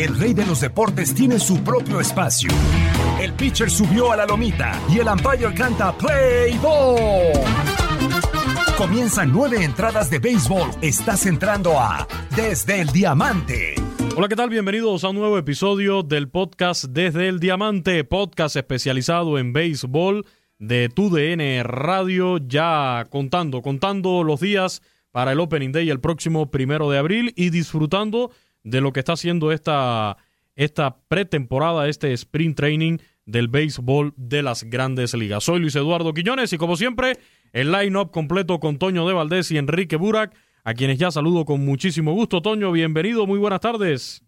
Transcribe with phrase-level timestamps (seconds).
[0.00, 2.50] El rey de los deportes tiene su propio espacio.
[3.20, 7.32] El pitcher subió a la lomita y el umpire canta Play Ball.
[8.78, 10.70] Comienzan nueve entradas de béisbol.
[10.80, 13.74] Estás entrando a Desde el Diamante.
[14.16, 14.48] Hola, ¿qué tal?
[14.48, 20.24] Bienvenidos a un nuevo episodio del podcast Desde el Diamante, podcast especializado en béisbol
[20.58, 26.88] de TUDN Radio, ya contando, contando los días para el Opening Day el próximo primero
[26.88, 28.30] de abril y disfrutando
[28.62, 30.16] de lo que está haciendo esta,
[30.54, 35.44] esta pretemporada, este sprint training del béisbol de las grandes ligas.
[35.44, 37.18] Soy Luis Eduardo Quiñones y como siempre,
[37.52, 41.64] el line-up completo con Toño de Valdés y Enrique Burak, a quienes ya saludo con
[41.64, 42.42] muchísimo gusto.
[42.42, 44.24] Toño, bienvenido, muy buenas tardes.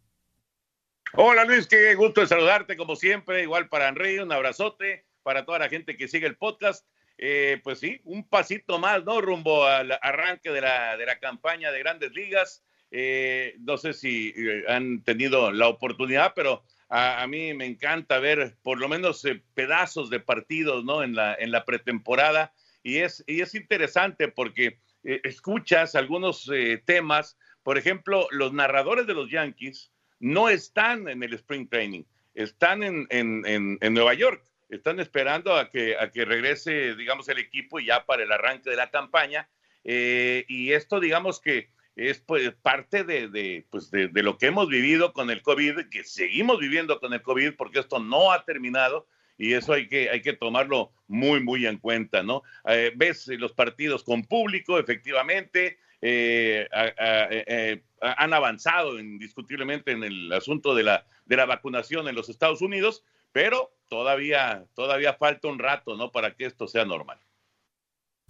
[1.14, 5.58] Hola Luis, qué gusto de saludarte como siempre, igual para Enrique, un abrazote para toda
[5.58, 6.86] la gente que sigue el podcast.
[7.18, 9.20] Eh, pues sí, un pasito más, ¿no?
[9.20, 12.64] Rumbo al arranque de la, de la campaña de grandes ligas.
[12.94, 18.54] Eh, no sé si eh, han tenido la oportunidad, pero a, mí me encanta ver
[18.62, 21.02] por lo menos eh, pedazos de partidos ¿no?
[21.02, 26.48] en, la, en la pretemporada y es, y es interesante porque escuchas algunos
[26.84, 32.04] temas, por ejemplo, los narradores de los Yankees no están en el Spring Training,
[32.34, 37.38] están en, en, en, Nueva York, están esperando a que, a que regrese, digamos, el
[37.38, 39.48] equipo ya para el arranque de la campaña.
[39.84, 45.30] y esto, digamos que es pues, parte de, pues, de, lo que hemos vivido con
[45.30, 49.72] el COVID, que seguimos viviendo con el COVID, porque esto no ha terminado y eso
[49.72, 52.42] hay que, hay que tomarlo muy, muy en cuenta, ¿no?
[52.66, 60.74] Eh, ves los partidos con público, efectivamente, eh, eh, han avanzado indiscutiblemente en el asunto
[60.74, 65.96] de la, de la vacunación en los Estados Unidos, pero todavía, todavía falta un rato,
[65.96, 66.10] ¿no?
[66.10, 67.18] Para que esto sea normal.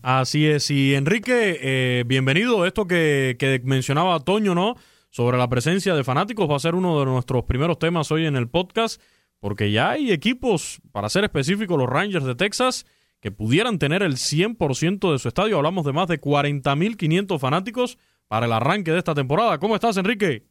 [0.00, 2.66] Así es, y Enrique, eh, bienvenido.
[2.66, 4.76] Esto que, que mencionaba Toño, ¿no?
[5.10, 8.34] Sobre la presencia de fanáticos va a ser uno de nuestros primeros temas hoy en
[8.34, 9.00] el podcast,
[9.40, 12.86] porque ya hay equipos, para ser específico, los Rangers de Texas,
[13.20, 15.56] que pudieran tener el 100% de su estadio.
[15.56, 19.58] Hablamos de más de 40.500 fanáticos para el arranque de esta temporada.
[19.58, 20.46] ¿Cómo estás, Enrique?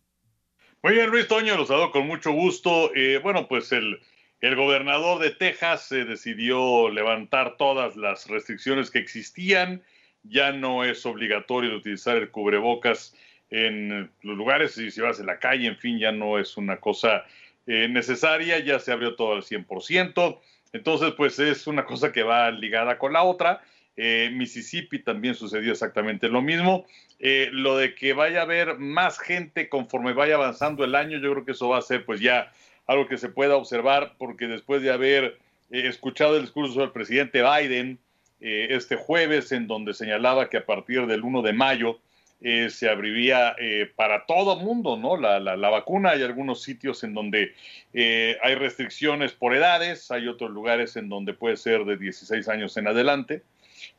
[0.84, 2.91] Muy bien, Luis Toño, los saludo con mucho gusto.
[2.96, 4.00] Eh, bueno, pues el,
[4.41, 9.84] el gobernador de Texas se decidió levantar todas las restricciones que existían.
[10.24, 13.16] Ya no es obligatorio utilizar el cubrebocas
[13.52, 16.78] en los lugares, y si vas en la calle, en fin, ya no es una
[16.78, 17.25] cosa
[17.68, 20.40] eh, necesaria, ya se abrió todo al 100%.
[20.73, 23.62] Entonces, pues es una cosa que va ligada con la otra.
[23.97, 26.85] Eh, Mississippi también sucedió exactamente lo mismo.
[27.19, 31.31] Eh, lo de que vaya a haber más gente conforme vaya avanzando el año, yo
[31.31, 32.52] creo que eso va a ser pues ya
[32.91, 35.38] algo que se pueda observar, porque después de haber
[35.72, 38.00] eh, escuchado el discurso del presidente Biden
[38.41, 42.00] eh, este jueves, en donde señalaba que a partir del 1 de mayo
[42.41, 43.56] eh, se abriría
[43.96, 45.16] para todo mundo, ¿no?
[45.16, 47.53] La, la, vacuna, hay algunos sitios en donde
[47.94, 52.88] hay restricciones por edades, hay otros lugares en donde puede ser de 16 años en
[52.88, 53.44] adelante,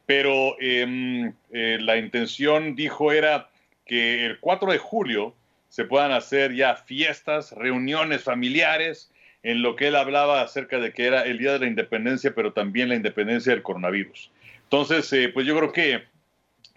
[0.07, 3.49] pero em, la intención, dijo, era
[3.87, 5.37] que el 4 de julio
[5.73, 9.11] se puedan hacer ya fiestas, reuniones familiares,
[9.43, 12.53] en lo que él hablaba acerca de que era el Día de la Independencia, pero
[12.53, 14.31] también la independencia del coronavirus.
[14.65, 16.03] Entonces, eh, pues yo creo que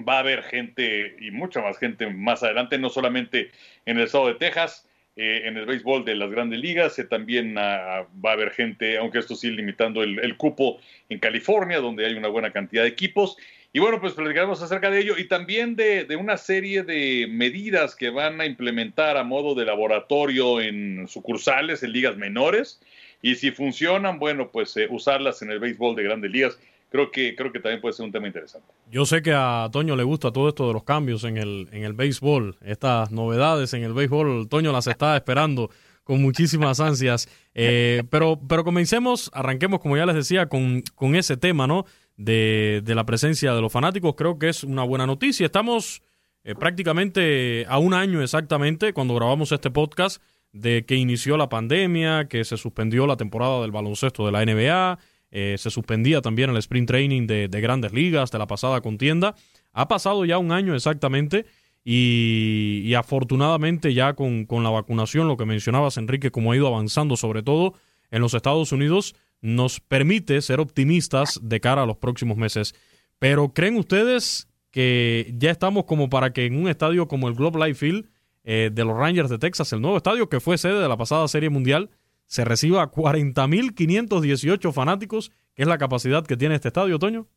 [0.08, 3.52] va a haber gente y mucha más gente más adelante, no solamente
[3.86, 7.58] en el estado de Texas, eh, en el béisbol de las grandes ligas, eh, también
[7.58, 10.80] ah, va a haber gente, aunque esto sí limitando el, el, cupo
[11.10, 13.36] en California, donde hay una buena cantidad de equipos,
[13.76, 18.10] y bueno, pues platicaremos acerca de ello y también de, una serie de medidas que
[18.10, 22.80] van a implementar a modo de laboratorio en sucursales, en ligas menores.
[23.22, 26.58] Y si funcionan, bueno, pues eh, usarlas en el béisbol de grandes ligas.
[26.90, 28.66] Creo que, creo que también puede ser un tema interesante.
[28.90, 31.84] Yo sé que a Toño le gusta todo esto de los cambios en el, en
[31.84, 34.48] el béisbol, estas novedades en el béisbol.
[34.48, 35.70] Toño las está esperando
[36.06, 37.28] con muchísimas ansias.
[37.54, 41.86] Eh, pero, pero comencemos, arranquemos, como ya les decía, con, con ese tema, ¿no?
[42.18, 44.16] De, la presencia de los fanáticos.
[44.16, 45.46] Creo que es una buena noticia.
[45.46, 46.02] Estamos
[46.44, 50.22] eh, prácticamente a un año exactamente cuando grabamos este podcast
[50.52, 55.00] de que inició la pandemia, que se suspendió la temporada del baloncesto de la NBA,
[55.32, 59.36] eh, se suspendía también el sprint training de, de, grandes ligas de la pasada contienda.
[59.74, 61.46] Ha pasado ya un año exactamente
[61.88, 67.16] y, afortunadamente ya con, con, la vacunación, lo que mencionabas Enrique, como ha ido avanzando
[67.16, 67.76] sobre todo
[68.10, 72.76] en los Estados Unidos, nos permite ser optimistas de cara a los próximos meses.
[73.20, 77.66] Pero ¿creen ustedes que ya estamos como para que en un estadio como el Globe
[77.66, 78.10] Life Field
[78.44, 81.28] eh, de los Rangers de Texas, el nuevo estadio que fue sede de la pasada
[81.28, 81.90] Serie Mundial,
[82.26, 87.28] se reciba a 40.518 fanáticos, que es la capacidad que tiene este estadio, Toño?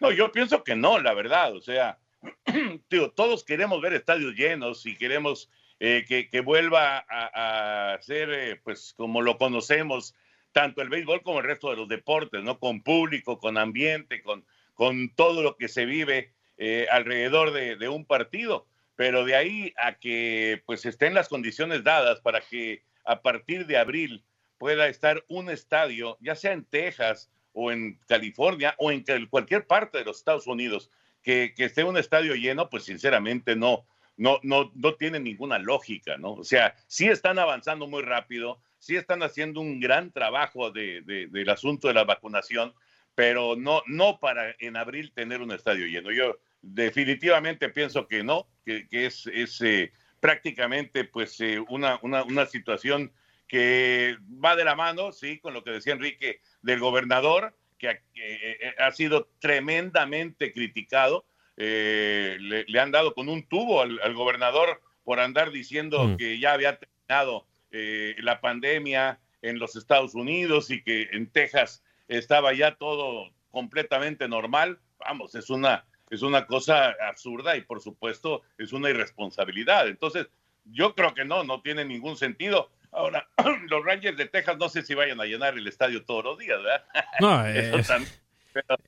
[0.00, 1.54] No, yo pienso que no, la verdad.
[1.54, 1.98] O sea,
[3.14, 9.22] todos queremos ver estadios llenos y queremos eh, que, vuelva a, ser eh, pues como
[9.22, 10.14] lo conocemos,
[10.52, 12.58] tanto el béisbol como el resto de los deportes, ¿no?
[12.58, 14.44] Con público, con ambiente, con,
[14.74, 18.66] con todo lo que se vive eh, alrededor de, un partido.
[18.96, 23.78] Pero de ahí a que pues estén las condiciones dadas para que a partir de
[23.78, 24.24] abril
[24.58, 29.98] pueda estar un estadio, ya sea en Texas o en California o en cualquier parte
[29.98, 30.90] de los Estados Unidos,
[31.22, 33.86] que, esté un estadio lleno, pues sinceramente no,
[34.16, 36.34] no, no, no tiene ninguna lógica, ¿no?
[36.34, 41.48] O sea, sí están avanzando muy rápido, sí están haciendo un gran trabajo de, del
[41.50, 42.74] asunto de la vacunación,
[43.14, 46.10] pero no, no para en abril tener un estadio lleno.
[46.10, 52.46] Yo definitivamente pienso que no, que, es, es eh, prácticamente pues eh, una, una, una
[52.46, 53.12] situación
[53.46, 58.00] que va de la mano, sí, con lo que decía Enrique, del gobernador, que, eh,
[58.14, 61.26] eh, ha sido tremendamente criticado.
[61.56, 66.16] Le, han dado con un tubo al, gobernador por andar diciendo mm.
[66.16, 72.52] que ya había terminado la pandemia en los Estados Unidos y que en Texas estaba
[72.52, 74.78] ya todo completamente normal.
[74.98, 79.88] Vamos, es una, es una cosa absurda y por supuesto es una irresponsabilidad.
[79.88, 80.28] Entonces,
[80.64, 82.70] yo creo que no, no tiene ningún sentido.
[82.92, 83.28] Ahora,
[83.68, 86.58] los Rangers de Texas no sé si vayan a llenar el estadio todos los días,
[86.62, 86.84] ¿verdad?
[87.20, 87.42] No,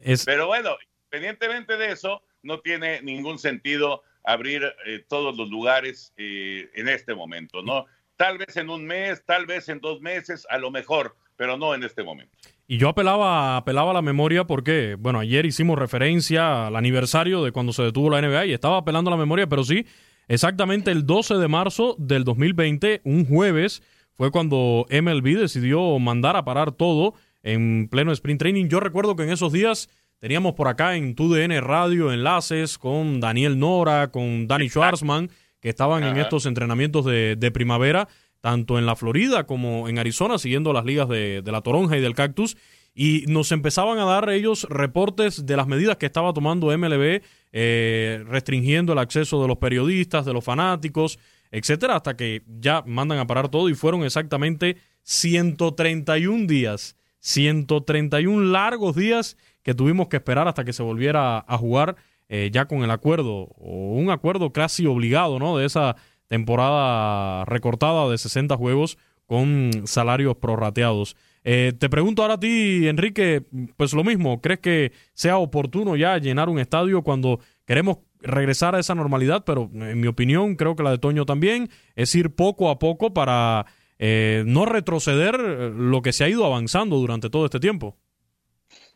[0.25, 6.70] pero, bueno, independientemente de eso, no tiene ningún sentido abrir eh, todos los lugares eh,
[6.75, 7.87] en este momento, ¿no?
[8.17, 11.75] Tal vez en un mes, tal vez en dos meses, a lo mejor, pero no
[11.75, 12.37] en este momento.
[12.67, 17.53] Y yo apelaba, apelaba a la memoria porque, bueno, ayer hicimos referencia al aniversario de
[17.53, 19.87] cuando se detuvo la NBA y estaba apelando a la memoria, pero sí,
[20.29, 23.82] exactamente el 12 de marzo del 2020, un jueves,
[24.14, 28.69] fue cuando MLB decidió mandar a parar todo en pleno sprint training.
[28.69, 29.88] Yo recuerdo que en esos días
[30.19, 35.31] teníamos por acá en TUDN Radio enlaces con Daniel Nora, con Danny Schwarzman,
[35.62, 38.09] que estaban en estos entrenamientos de, primavera,
[38.41, 42.17] tanto en la Florida como en Arizona, siguiendo las ligas de, la Toronja y del
[42.17, 42.56] Cactus.
[42.94, 47.23] Y nos empezaban a dar ellos reportes de las medidas que estaba tomando MLB,
[47.53, 51.19] eh, restringiendo el acceso de los periodistas, de los fanáticos,
[51.53, 58.97] etcétera, hasta que ya mandan a parar todo y fueron exactamente 131 días, 131 largos
[58.97, 61.97] días que tuvimos que esperar hasta que se volviera a jugar
[62.34, 65.58] eh, ya con el acuerdo, o un acuerdo casi obligado, ¿no?
[65.58, 65.96] De esa
[66.29, 68.96] temporada recortada de 60 juegos
[69.26, 71.14] con salarios prorrateados.
[71.44, 73.43] Eh, te pregunto ahora a ti, Enrique,
[73.76, 78.81] pues lo mismo, ¿crees que sea oportuno ya llenar un estadio cuando queremos regresar a
[78.81, 82.70] esa normalidad, pero en mi opinión, creo que la de Toño también, es ir poco
[82.70, 83.67] a poco para
[83.99, 87.99] eh, no retroceder lo que se ha ido avanzando durante todo este tiempo.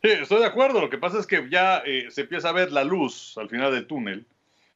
[0.01, 0.81] Sí, estoy de acuerdo.
[0.81, 3.71] Lo que pasa es que ya eh, se empieza a ver la luz al final
[3.73, 4.25] del túnel.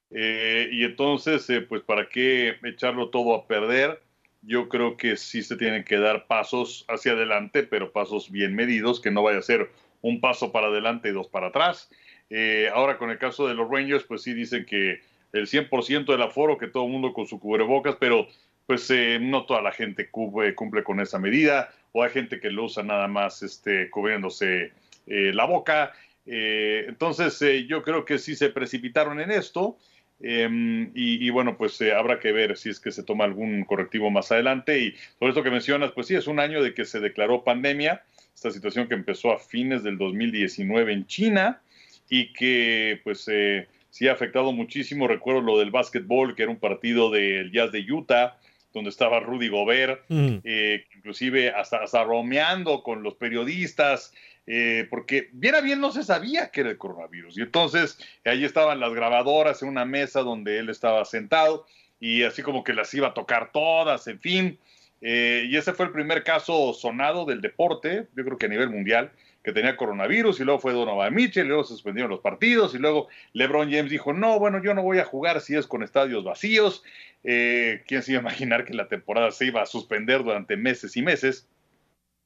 [0.10, 4.02] Eh, y entonces, pues, ¿para qué echarlo todo a perder?
[4.42, 9.00] Yo creo que sí se tienen que dar pasos hacia adelante, pero pasos bien medidos,
[9.00, 9.70] que no vaya a ser
[10.02, 11.90] un paso para adelante y dos para atrás.
[12.30, 15.02] Eh, ahora con el caso de los Rangers, pues sí dicen que
[15.34, 18.28] el 100% del aforo, que todo el mundo con su cubrebocas, pero
[18.66, 22.66] pues eh, no toda la gente cumple con esa medida, o hay gente que lo
[22.66, 24.72] usa nada más este, cubriéndose
[25.08, 25.94] eh, la boca.
[26.26, 29.78] entonces yo creo que sí se precipitaron en esto.
[30.24, 34.12] Em, y, y, bueno, pues habrá que ver si es que se toma algún correctivo
[34.12, 34.78] más adelante.
[34.80, 38.04] Y sobre esto que mencionas, pues sí, es un año de que se declaró pandemia,
[38.36, 41.62] esta situación que empezó a fines del 2019 en China
[42.10, 45.08] y que pues eh, sí ha afectado muchísimo.
[45.08, 48.38] Recuerdo lo del básquetbol, que era un partido del Jazz de Utah,
[48.74, 50.38] donde estaba Rudy Gobert, mm.
[50.44, 54.14] eh, inclusive hasta, hasta romeando con los periodistas,
[54.48, 57.38] eh, porque bien a bien no se sabía que era el coronavirus.
[57.38, 61.66] Y entonces ahí estaban las grabadoras en una mesa donde él estaba sentado
[62.00, 64.60] y así como que las iba a tocar todas, en fin.
[65.02, 69.12] y ese fue el primer caso sonado del deporte, yo creo que a nivel mundial
[69.44, 73.08] que tenía coronavirus y luego fue Donovan Mitchell, y luego suspendieron los partidos y luego
[73.34, 76.84] LeBron James dijo, no, bueno, yo no voy a jugar si es con estadios vacíos.
[77.24, 80.96] Eh, ¿Quién se iba a imaginar que la temporada se iba a suspender durante meses
[80.96, 81.48] y meses?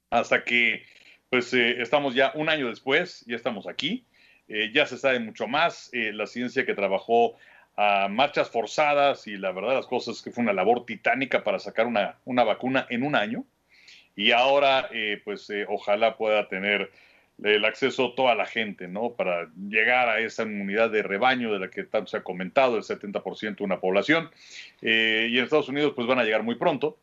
[0.10, 0.84] Hasta que,
[1.36, 4.06] pues, eh, estamos ya un año después, ya estamos aquí,
[4.48, 7.36] eh, ya se sabe mucho más, la ciencia que trabajó
[7.76, 11.60] a marchas forzadas y la verdad las cosas es que fue una labor titánica para
[11.60, 13.44] sacar una, una vacuna en un año
[14.16, 16.90] y ahora eh, pues eh, ojalá pueda tener
[17.44, 19.12] el acceso toda la gente, ¿no?
[19.12, 22.84] Para llegar a esa inmunidad de rebaño de la que tanto se ha comentado, el
[22.84, 24.32] 70% de una población.
[24.82, 26.98] Eh, y en Estados Unidos pues van a llegar muy pronto.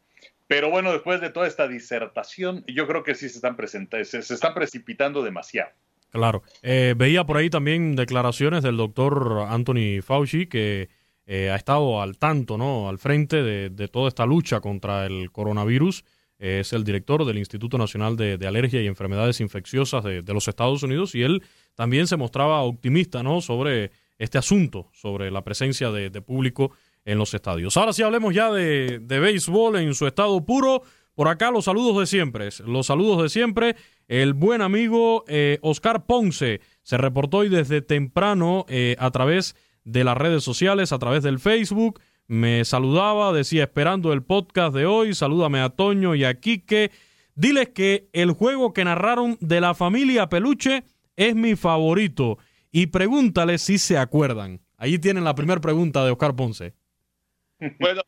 [0.52, 4.18] Pero bueno, después de toda esta disertación, yo creo que sí se están, presentando, se,
[4.18, 5.70] están precipitando demasiado.
[6.10, 6.42] Claro.
[6.60, 10.90] Eh, veía por ahí también declaraciones del doctor Anthony Fauci que
[11.24, 12.90] eh, ha estado al tanto, ¿no?
[12.90, 16.04] Al frente de, toda esta lucha contra el coronavirus.
[16.38, 20.48] Eh, es el director del Instituto Nacional de, Alergia y Enfermedades Infecciosas de, de, los
[20.48, 21.42] Estados Unidos y él
[21.74, 23.40] también se mostraba optimista, ¿no?
[23.40, 26.72] Sobre este asunto, sobre la presencia de público
[27.04, 27.76] en los estadios.
[27.76, 30.82] Ahora sí hablemos ya de, de béisbol en su estado puro.
[31.14, 33.76] Por acá los saludos de siempre, los saludos de siempre.
[34.08, 39.54] El buen amigo eh, Oscar Ponce se reportó hoy desde temprano eh, a través
[39.84, 42.00] de las redes sociales, a través del Facebook.
[42.28, 45.14] Me saludaba, decía esperando el podcast de hoy.
[45.14, 46.90] Salúdame a Toño y a Quique.
[47.34, 50.84] Diles que el juego que narraron de la familia Peluche
[51.16, 52.38] es mi favorito.
[52.70, 54.60] Y pregúntale si se acuerdan.
[54.78, 56.74] Ahí tienen la primera pregunta de Oscar Ponce.
[57.78, 58.02] Bueno,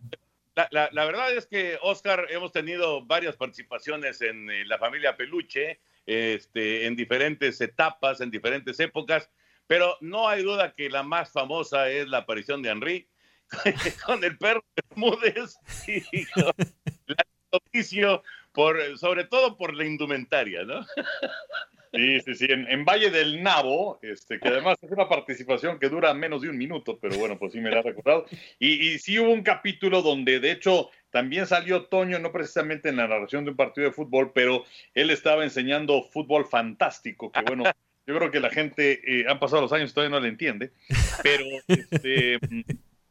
[0.54, 5.16] la, la, la, verdad es que, Oscar, hemos tenido varias participaciones en, en la familia
[5.16, 9.30] Peluche, este, en diferentes etapas, en diferentes épocas,
[9.66, 13.08] pero no hay duda que la más famosa es la aparición de Henry
[14.06, 15.56] con el perro Bermúdez
[15.86, 16.52] y con
[17.06, 20.86] la noticia, por, sobre todo por la indumentaria, ¿no?
[21.94, 26.12] Sí, sí, sí, en, Valle del Nabo, este, que además es una participación que dura
[26.12, 28.26] menos de un minuto, pero bueno, pues sí me la ha recordado.
[28.58, 32.96] Y, y sí hubo un capítulo donde, de hecho, también salió Toño, no precisamente en
[32.96, 37.64] la narración de un partido de fútbol, pero él estaba enseñando fútbol fantástico, que bueno,
[38.06, 40.72] yo creo que la gente, eh, han pasado los años y todavía no le entiende,
[41.22, 42.38] pero este,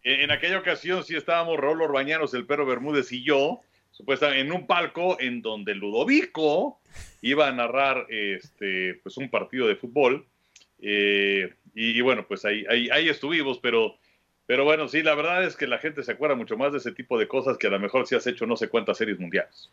[0.03, 3.61] en aquella ocasión sí estábamos Raúl Orbañanos, el perro Bermúdez y yo,
[3.93, 6.79] supuestamente en un palco en donde Ludovico
[7.21, 10.25] iba a narrar este, pues un partido de fútbol.
[10.79, 13.95] Eh, y, bueno, pues ahí, ahí, ahí, estuvimos, pero,
[14.45, 16.91] pero bueno, sí, la verdad es que la gente se acuerda mucho más de ese
[16.91, 19.71] tipo de cosas que a lo mejor si has hecho no sé cuántas series mundiales.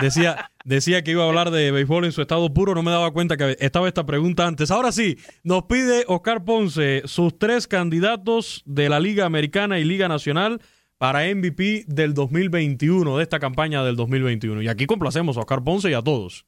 [0.00, 3.12] Decía, decía que iba a hablar de béisbol en su estado puro, no me daba
[3.12, 4.70] cuenta que estaba esta pregunta antes.
[4.70, 10.08] Ahora sí, nos pide Oscar Ponce sus tres candidatos de la Liga Americana y Liga
[10.08, 10.60] Nacional
[10.98, 14.62] para MVP del 2021, de esta campaña del 2021.
[14.62, 16.46] Y aquí complacemos a Oscar Ponce y a todos.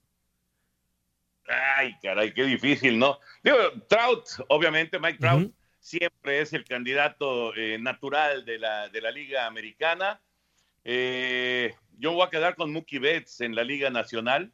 [1.76, 3.18] Ay, caray, qué difícil, ¿no?
[3.42, 3.56] Digo,
[3.88, 5.54] Trout, obviamente, Mike Trout uh -huh.
[5.80, 10.20] siempre es el candidato eh, natural de la, de la Liga Americana.
[10.84, 14.52] Eh, yo voy a quedar con Mookie Betts en la Liga Nacional.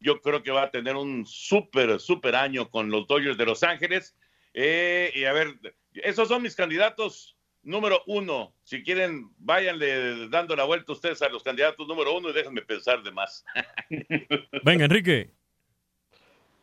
[0.00, 3.62] Yo creo que va a tener un súper, súper año con los Dodgers de Los
[3.62, 4.16] Ángeles.
[4.54, 5.58] Eh, y a ver,
[5.94, 8.54] esos son mis candidatos número uno.
[8.64, 13.02] Si quieren, váyanle dando la vuelta ustedes a los candidatos número uno y déjenme pensar
[13.02, 13.44] de más.
[14.64, 15.30] Venga, Enrique.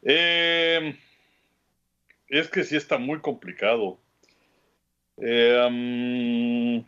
[0.03, 0.95] Eh,
[2.27, 3.99] es que sí está muy complicado.
[5.21, 6.85] Eh, um,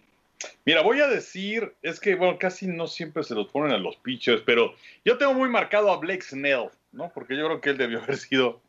[0.65, 3.97] mira, voy a decir, es que bueno, casi no siempre se los ponen a los
[3.97, 7.11] pitchers, pero yo tengo muy marcado a Blake Snell, ¿no?
[7.13, 8.61] Porque yo creo que él debió haber sido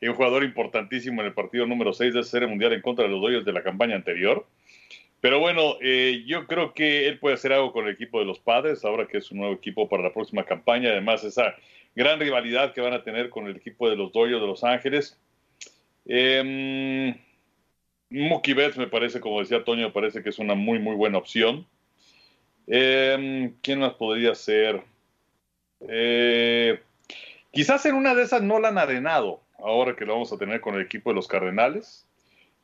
[0.00, 3.10] un jugador importantísimo en el partido número 6 de esa serie mundial en contra de
[3.10, 4.46] los Dodgers de la campaña anterior.
[5.22, 8.40] Pero bueno, eh, yo creo que él puede hacer algo con el equipo de los
[8.40, 10.90] padres, ahora que es un nuevo equipo para la próxima campaña.
[10.90, 11.54] Además, esa
[11.94, 15.16] gran rivalidad que van a tener con el equipo de los Dodgers de Los Ángeles.
[16.06, 17.14] Eh,
[18.10, 21.18] Mookie Betts me parece, como decía Toño, me parece que es una muy, muy buena
[21.18, 21.68] opción.
[22.66, 24.82] Eh, ¿Quién más podría ser?
[25.88, 26.80] Eh,
[27.52, 30.60] quizás en una de esas no la han arenado, ahora que lo vamos a tener
[30.60, 32.08] con el equipo de los Cardenales.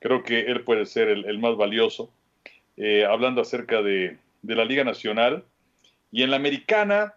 [0.00, 2.12] Creo que él puede ser el más valioso.
[2.80, 5.44] Eh, hablando acerca de, de, la Liga Nacional.
[6.12, 7.12] Y en la Americana,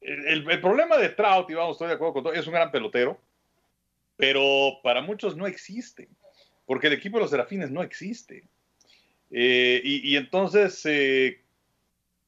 [0.00, 2.70] el, el, problema de Trout, y vamos, estoy de acuerdo con todo, es un gran
[2.70, 3.20] pelotero,
[4.16, 6.08] pero para muchos no existe,
[6.64, 8.44] porque el equipo de los Serafines no existe.
[9.32, 11.40] Eh, y, y, entonces, eh,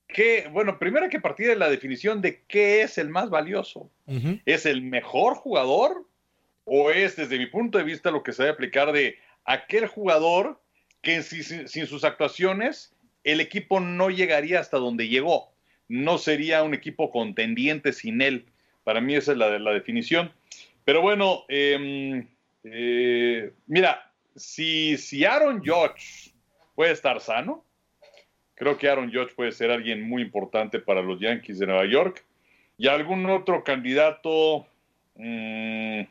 [0.09, 0.49] ¿qué?
[0.51, 3.93] bueno, primero hay que partir de la definición de qué es el más valioso.
[4.07, 4.43] Uh -huh.
[4.45, 6.05] ¿Es el mejor jugador?
[6.65, 10.64] ¿O es, desde mi punto de vista, lo que se debe aplicar de aquel jugador
[11.05, 12.93] que sin, sus actuaciones
[13.23, 15.53] el equipo no llegaría hasta donde llegó.
[15.89, 18.47] No sería un equipo contendiente sin él.
[18.83, 20.33] Para mí esa es la, definición.
[20.85, 22.27] Pero bueno, eh,
[22.65, 26.35] eh, mira, si, si Aaron Judge
[26.75, 27.65] puede estar sano,
[28.55, 32.25] creo que Aaron Judge puede ser alguien muy importante para los Yankees de Nueva York.
[32.77, 34.67] Y algún otro candidato,
[35.15, 36.03] mmm,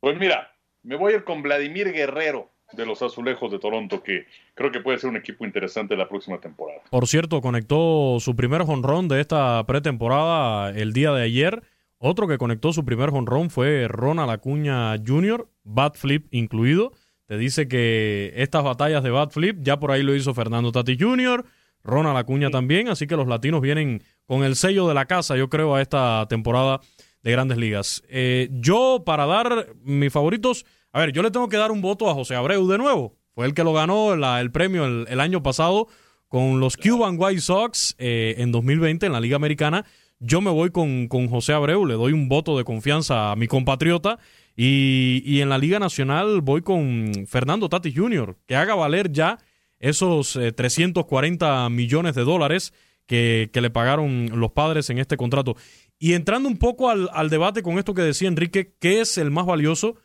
[0.00, 0.53] pues mira,
[0.84, 4.80] me voy a ir con Vladimir Guerrero de los Azulejos de Toronto, que creo que
[4.80, 6.80] puede ser un equipo interesante la próxima temporada.
[6.90, 11.62] Por cierto, conectó su primer jonrón de esta pretemporada el día de ayer.
[11.98, 16.92] Otro que conectó su primer jonrón fue Ronald Acuña Jr., bat flip incluido.
[17.26, 20.98] Te dice que estas batallas de bat flip ya por ahí lo hizo Fernando Tati
[20.98, 21.44] Jr.,
[21.84, 25.50] Ronald Acuña también, así que los latinos vienen con el sello de la casa, yo
[25.50, 26.80] creo, a esta temporada
[27.24, 28.02] de grandes ligas.
[28.08, 32.08] Eh, yo, para dar mis favoritos, a ver, yo le tengo que dar un voto
[32.08, 33.16] a José Abreu de nuevo.
[33.34, 35.88] Fue el que lo ganó el premio el, año pasado
[36.28, 39.84] con los Cuban White Sox eh, en 2020 en la Liga Americana.
[40.20, 43.48] Yo me voy con, con, José Abreu, le doy un voto de confianza a mi
[43.48, 44.18] compatriota.
[44.54, 49.38] Y, y en la Liga Nacional voy con Fernando Tati Jr., que haga valer ya
[49.80, 52.72] esos 340 eh, millones de dólares
[53.06, 55.56] que, que, le pagaron los padres en este contrato.
[56.04, 59.46] Y entrando un poco al, debate con esto que decía Enrique, ¿qué es el más
[59.46, 59.96] valioso?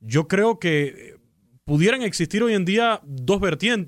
[0.00, 1.16] yo creo que
[1.64, 3.40] pudieran existir hoy en día dos,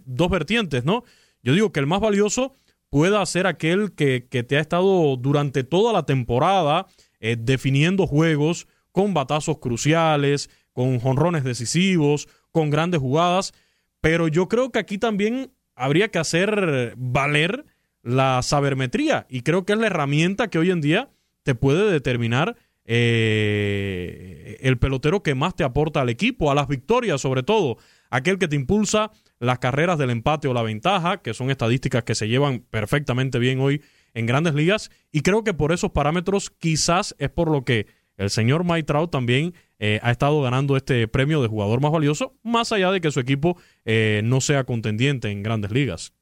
[0.07, 1.05] dos vertientes, ¿no?
[1.43, 2.55] Yo digo que el más valioso
[2.89, 6.87] pueda ser aquel que, te ha estado durante toda la temporada
[7.21, 13.53] eh, definiendo juegos con batazos cruciales, con jonrones decisivos, con grandes jugadas,
[14.01, 17.67] pero yo creo que aquí también habría que hacer valer
[18.03, 21.11] la sabermetría y creo que es la herramienta que hoy en día
[21.49, 27.23] te puede determinar eh, el pelotero que más te aporta al equipo, a las victorias
[27.23, 27.79] sobre todo,
[28.11, 32.15] aquel que te impulsa las carreras del empate o la ventaja, que son estadísticas que
[32.15, 33.81] se llevan perfectamente bien hoy
[34.13, 37.87] en grandes ligas, y creo que por esos parámetros quizás es por lo que
[38.19, 42.73] el señor Mike también eh, ha estado ganando este premio de jugador más valioso, más
[42.73, 46.13] allá de que su equipo eh, no sea contendiente en grandes ligas.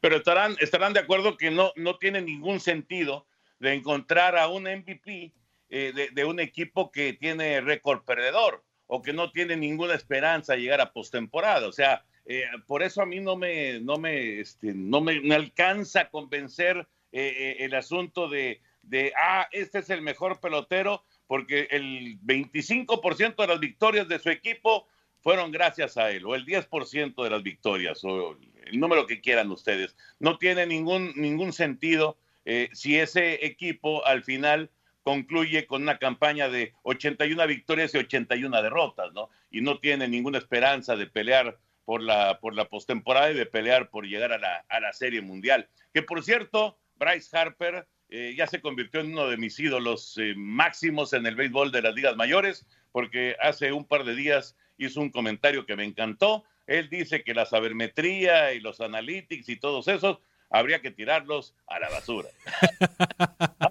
[0.00, 3.29] Pero estarán, estarán de acuerdo que no, no tiene ningún sentido
[3.60, 5.32] de encontrar a un MVP
[5.68, 10.62] eh, de, un equipo que tiene récord perdedor o que no tiene ninguna esperanza de
[10.62, 11.68] llegar a postemporada.
[11.68, 16.00] O sea, eh, por eso a mí no me, no me, este, no me, alcanza
[16.00, 22.18] a convencer eh, el asunto de, de, ah, este es el mejor pelotero, porque el
[22.22, 24.88] 25% de las victorias de su equipo
[25.20, 29.50] fueron gracias a él, o el 10% de las victorias, o el número que quieran
[29.52, 29.94] ustedes.
[30.18, 32.16] No tiene ningún, ningún sentido
[32.72, 34.70] si ese equipo al final
[35.02, 39.30] concluye con una campaña de 81 victorias y 81 derrotas, ¿no?
[39.50, 43.90] Y no tiene ninguna esperanza de pelear por la, por la postemporada y de pelear
[43.90, 45.68] por llegar a la, a la Serie Mundial.
[45.92, 50.34] Que por cierto, Bryce Harper eh, ya se convirtió en uno de mis ídolos eh,
[50.36, 55.00] máximos en el béisbol de las ligas mayores, porque hace un par de días hizo
[55.00, 56.44] un comentario que me encantó.
[56.66, 60.18] Él dice que la sabermetría y los analytics y todos esos
[60.50, 62.28] habría que tirarlos a la basura.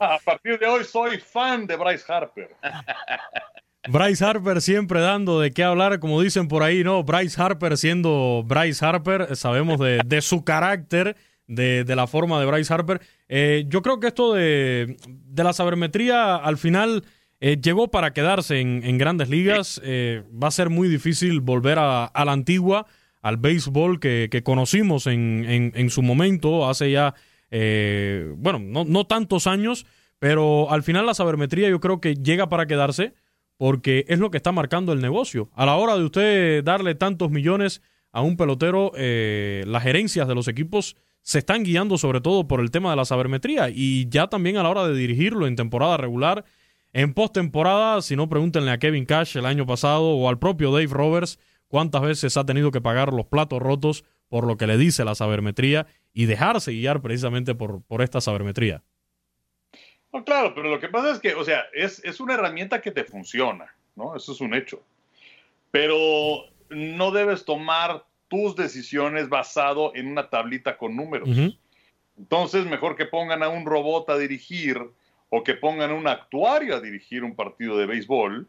[0.02, 2.56] Ah, a partir de hoy soy fan de Bryce Harper.
[3.90, 7.04] Bryce Harper siempre dando de qué hablar, como dicen por ahí, ¿no?
[7.04, 13.02] Bryce Harper siendo Bryce Harper, sabemos de, su carácter, de, la forma de Bryce Harper.
[13.28, 14.96] Eh, yo creo que esto de,
[15.36, 17.04] la sabermetría al final
[17.42, 19.82] eh, llegó para quedarse en, grandes ligas.
[19.84, 22.86] Eh, va a ser muy difícil volver a la antigua
[23.22, 27.16] al béisbol que, conocimos en, en, su momento, hace ya,
[27.52, 29.86] eh, bueno, no, no tantos años,
[30.20, 33.14] pero al final la sabermetría yo creo que llega para quedarse
[33.58, 35.50] porque es lo que está marcando el negocio.
[35.54, 40.36] A la hora de usted darle tantos millones a un pelotero, eh, las gerencias de
[40.36, 44.28] los equipos se están guiando sobre todo por el tema de la sabermetría y ya
[44.28, 46.46] también a la hora de dirigirlo en temporada regular,
[46.94, 50.88] en postemporada, si no pregúntenle a Kevin Cash el año pasado o al propio Dave
[50.88, 51.38] Roberts,
[51.70, 55.16] cuántas veces ha tenido que pagar los platos rotos por lo que le dice la
[55.16, 58.84] sabermetría y dejarse guiar precisamente por, por esta sabermetría.
[60.12, 62.92] No, claro, pero lo que pasa es que, o sea, es, es una herramienta que
[62.92, 64.16] te funciona, ¿no?
[64.16, 64.82] Eso es un hecho.
[65.72, 71.30] Pero no debes tomar tus decisiones basado en una tablita con números.
[72.18, 74.80] Entonces, mejor que pongan a un robot a dirigir
[75.30, 78.48] o que pongan a un actuario a dirigir un partido de béisbol,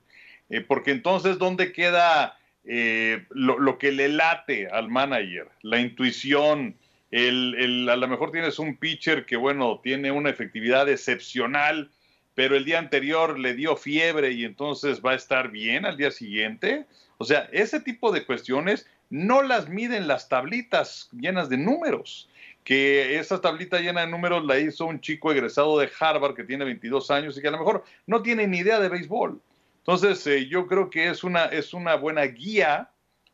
[0.49, 6.77] eh, porque entonces, ¿dónde queda eh, lo, que le late al manager, la intuición.
[7.11, 11.91] El, a lo mejor tienes un pitcher que, bueno, tiene una efectividad excepcional,
[12.35, 16.11] pero el día anterior le dio fiebre y entonces va a estar bien al día
[16.11, 16.87] siguiente.
[17.19, 22.29] O sea, ese tipo de cuestiones no las miden las tablitas llenas de números.
[22.63, 26.65] Que esa tablita llena de números la hizo un chico egresado de Harvard que tiene
[26.65, 29.41] 22 años y que a lo mejor no tiene ni idea de béisbol.
[29.81, 32.91] Entonces, eh, yo creo que es una, es una buena guía,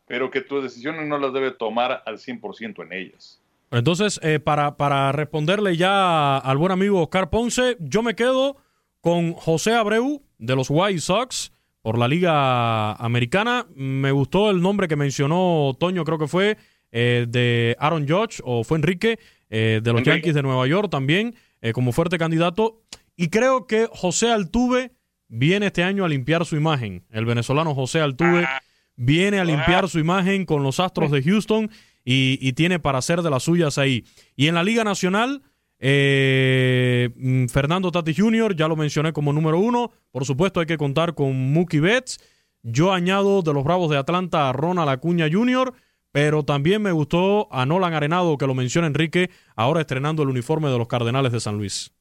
[0.07, 3.41] pero que tus decisiones no las debe tomar al 100% en ellas.
[3.71, 8.57] Entonces, eh, para, para responderle ya al buen amigo Oscar Ponce, yo me quedo
[9.01, 13.65] con José Abreu de los White Sox por la Liga Americana.
[13.75, 16.57] Me gustó el nombre que mencionó Toño, creo que fue
[16.91, 21.35] eh, de Aaron Judge o fue Enrique, eh, de los Yankees de Nueva York también,
[21.61, 22.81] eh, como fuerte candidato.
[23.15, 24.91] Y creo que José Altuve
[25.27, 27.05] viene este año a limpiar su imagen.
[27.09, 28.61] El venezolano José Altuve ah.
[28.95, 31.69] viene a limpiar su imagen con los Astros de Houston
[32.03, 34.05] y, tiene para hacer de las suyas ahí.
[34.35, 35.41] Y en la Liga Nacional,
[35.79, 39.91] eh, mm, Fernando Tati Jr., ya lo mencioné como número uno.
[40.11, 42.19] Por supuesto, hay que contar con Mookie Betts.
[42.63, 45.73] Yo añado de los Bravos de Atlanta a Ronald Acuña Jr.,
[46.11, 50.69] pero también me gustó a Nolan Arenado, que lo menciona Enrique, ahora estrenando el uniforme
[50.69, 51.91] de los Cardenales de San Luis.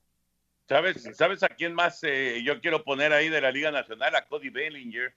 [0.68, 4.14] ¿Sabes, ¿sabes a quién más eh, yo quiero poner ahí de la Liga Nacional?
[4.16, 5.14] A Cody Bellinger.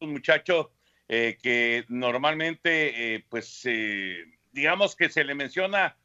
[0.00, 0.72] un muchacho
[1.08, 5.96] eh, que normalmente, eh, pues, eh, digamos que se le menciona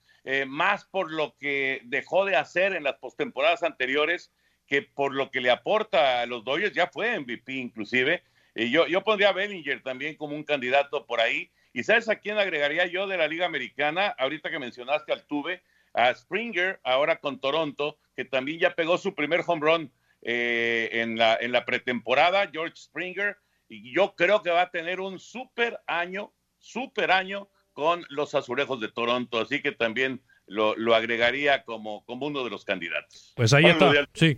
[0.47, 4.31] más por lo que dejó de hacer en las postemporadas anteriores
[4.67, 8.23] que por lo que le aporta a los Dodgers, ya fue MVP inclusive.
[8.55, 11.51] yo, yo pondría a Bellinger también como un candidato por ahí.
[11.73, 14.15] ¿Y sabes a quién agregaría yo de la Liga Americana?
[14.17, 15.61] Ahorita que mencionaste al Tuve,
[15.93, 21.37] a Springer, ahora con Toronto, que también ya pegó su primer home run en, la,
[21.39, 26.31] en la pretemporada, George Springer, y yo creo que va a tener un super año,
[26.59, 32.43] super año con los azulejos de Toronto, así que también lo, agregaría como, como uno
[32.43, 33.33] de los candidatos.
[33.35, 33.91] Pues ahí está.
[33.91, 34.37] Lo sí.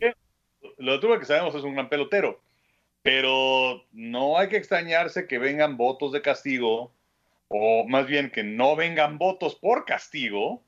[0.77, 2.41] Lo de que sabemos es un gran pelotero,
[3.01, 6.91] pero no hay que extrañarse que vengan votos de castigo,
[7.47, 10.63] o más bien que no vengan votos por castigo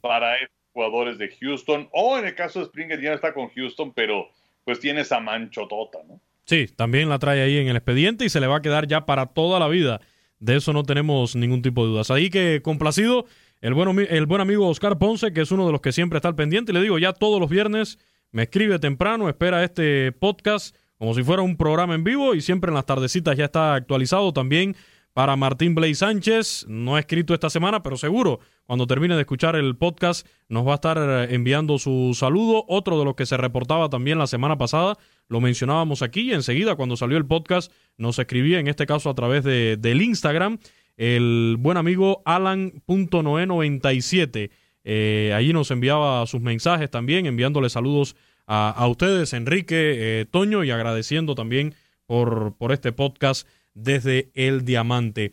[0.00, 0.36] para
[0.72, 4.28] jugadores de Houston, o en el caso de Springer ya no está con Houston, pero
[4.64, 6.20] pues tiene esa manchotota, ¿no?
[6.44, 9.04] Sí, también la trae ahí en el expediente y se le va a quedar ya
[9.04, 10.00] para toda la vida.
[10.38, 12.10] De eso no tenemos ningún tipo de dudas.
[12.10, 13.26] Ahí que complacido
[13.60, 16.28] el buen, el buen amigo Oscar Ponce, que es uno de los que siempre está
[16.28, 16.72] al pendiente.
[16.72, 17.98] Y le digo, ya todos los viernes
[18.30, 22.70] me escribe temprano, espera este podcast como si fuera un programa en vivo y siempre
[22.70, 24.76] en las tardecitas ya está actualizado también
[25.18, 26.66] para Martín Blay Sánchez.
[26.68, 30.70] No ha escrito esta semana, pero seguro cuando termine de escuchar el podcast nos va
[30.70, 32.64] a estar eh, enviando su saludo.
[32.68, 36.76] Otro de los que se reportaba también la semana pasada lo mencionábamos aquí y enseguida
[36.76, 40.60] cuando salió el podcast nos escribía, en este caso a través de, del Instagram,
[40.96, 44.50] el buen amigo Alan.noe97.
[44.84, 48.14] Eh, allí nos enviaba sus mensajes también, enviándole saludos
[48.46, 51.74] a, ustedes, Enrique, eh, Toño, y agradeciendo también
[52.06, 55.32] por, por este podcast desde el Diamante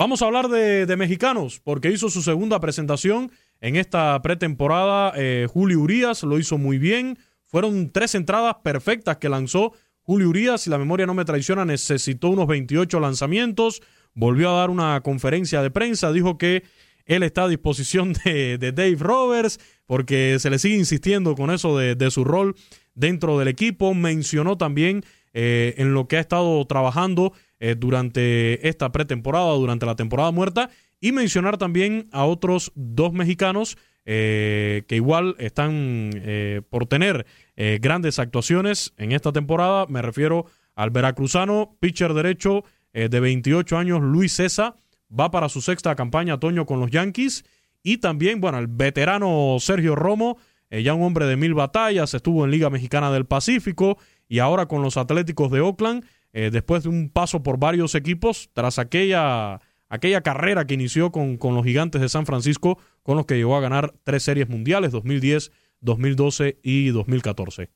[0.00, 5.12] Vamos a hablar de, mexicanos, porque hizo su segunda presentación en esta pretemporada.
[5.14, 7.18] Eh, Julio Urias lo hizo muy bien.
[7.44, 10.62] Fueron tres entradas perfectas que lanzó Julio Urias.
[10.62, 13.82] Si la memoria no me traiciona, necesitó unos 28 lanzamientos.
[14.14, 16.10] Volvió a dar una conferencia de prensa.
[16.12, 16.62] Dijo que
[17.04, 22.10] él está a disposición de, Dave Roberts, porque se le sigue insistiendo con eso de,
[22.10, 22.54] su rol
[22.94, 23.92] dentro del equipo.
[23.92, 29.94] Mencionó también eh, en lo que ha estado trabajando eh, durante esta pretemporada, durante la
[29.94, 36.86] temporada muerta, y mencionar también a otros dos mexicanos eh, que igual están eh, por
[36.86, 37.26] tener
[37.80, 39.84] grandes actuaciones en esta temporada.
[39.86, 44.76] Me refiero al veracruzano, pitcher derecho de 28 años, Luis César,
[45.12, 47.44] va para su sexta campaña otoño con los Yankees.
[47.82, 50.38] Y también, bueno, el veterano Sergio Romo,
[50.70, 54.80] ya un hombre de mil batallas, estuvo en Liga Mexicana del Pacífico y ahora con
[54.80, 56.06] los Atléticos de Oakland.
[56.32, 61.36] Eh, después de un paso por varios equipos, tras aquella, aquella carrera que inició con,
[61.38, 64.92] con, los gigantes de San Francisco, con los que llegó a ganar tres series mundiales,
[64.92, 67.70] 2010, 2012 y 2014.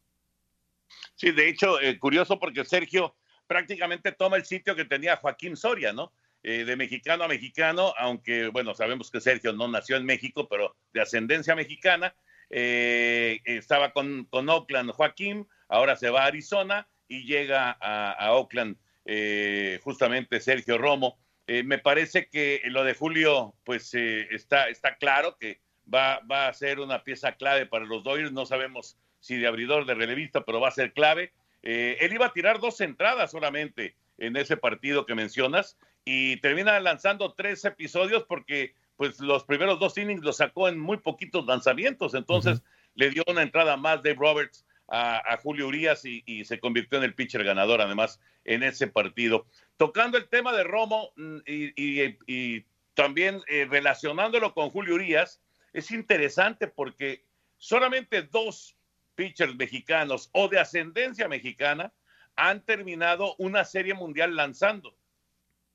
[1.16, 5.92] Sí, de hecho, eh, curioso porque Sergio prácticamente toma el sitio que tenía Joaquín Soria,
[5.92, 6.12] ¿no?
[6.42, 10.76] Eh, de mexicano a mexicano, aunque, bueno, sabemos que Sergio no nació en México, pero
[10.92, 12.14] de ascendencia mexicana.
[12.50, 19.80] estaba con, con Oakland Joaquín, ahora se va a Arizona y llega a, Oakland eh,
[19.82, 21.18] justamente Sergio Romo.
[21.46, 25.60] Eh, me parece que lo de Julio, pues eh, está, está claro que
[25.92, 28.32] va, va, a ser una pieza clave para los Dodgers.
[28.32, 31.32] No sabemos si de abridor, de relevista, pero va a ser clave.
[31.62, 37.32] él iba a tirar dos entradas solamente en ese partido que mencionas y termina lanzando
[37.32, 42.14] tres episodios porque pues los primeros dos innings los sacó en muy poquitos lanzamientos.
[42.14, 42.62] Entonces
[42.94, 47.14] le dio una entrada más de Roberts a, Julio Urias y, se convirtió en el
[47.14, 49.46] pitcher ganador, además, en ese partido.
[49.76, 55.40] Tocando el tema de Romo mm, y, también eh, relacionándolo con Julio Urias,
[55.72, 57.24] es interesante porque
[57.58, 58.76] solamente dos
[59.16, 61.92] pitchers mexicanos o de ascendencia mexicana
[62.36, 64.96] han terminado una serie mundial lanzando.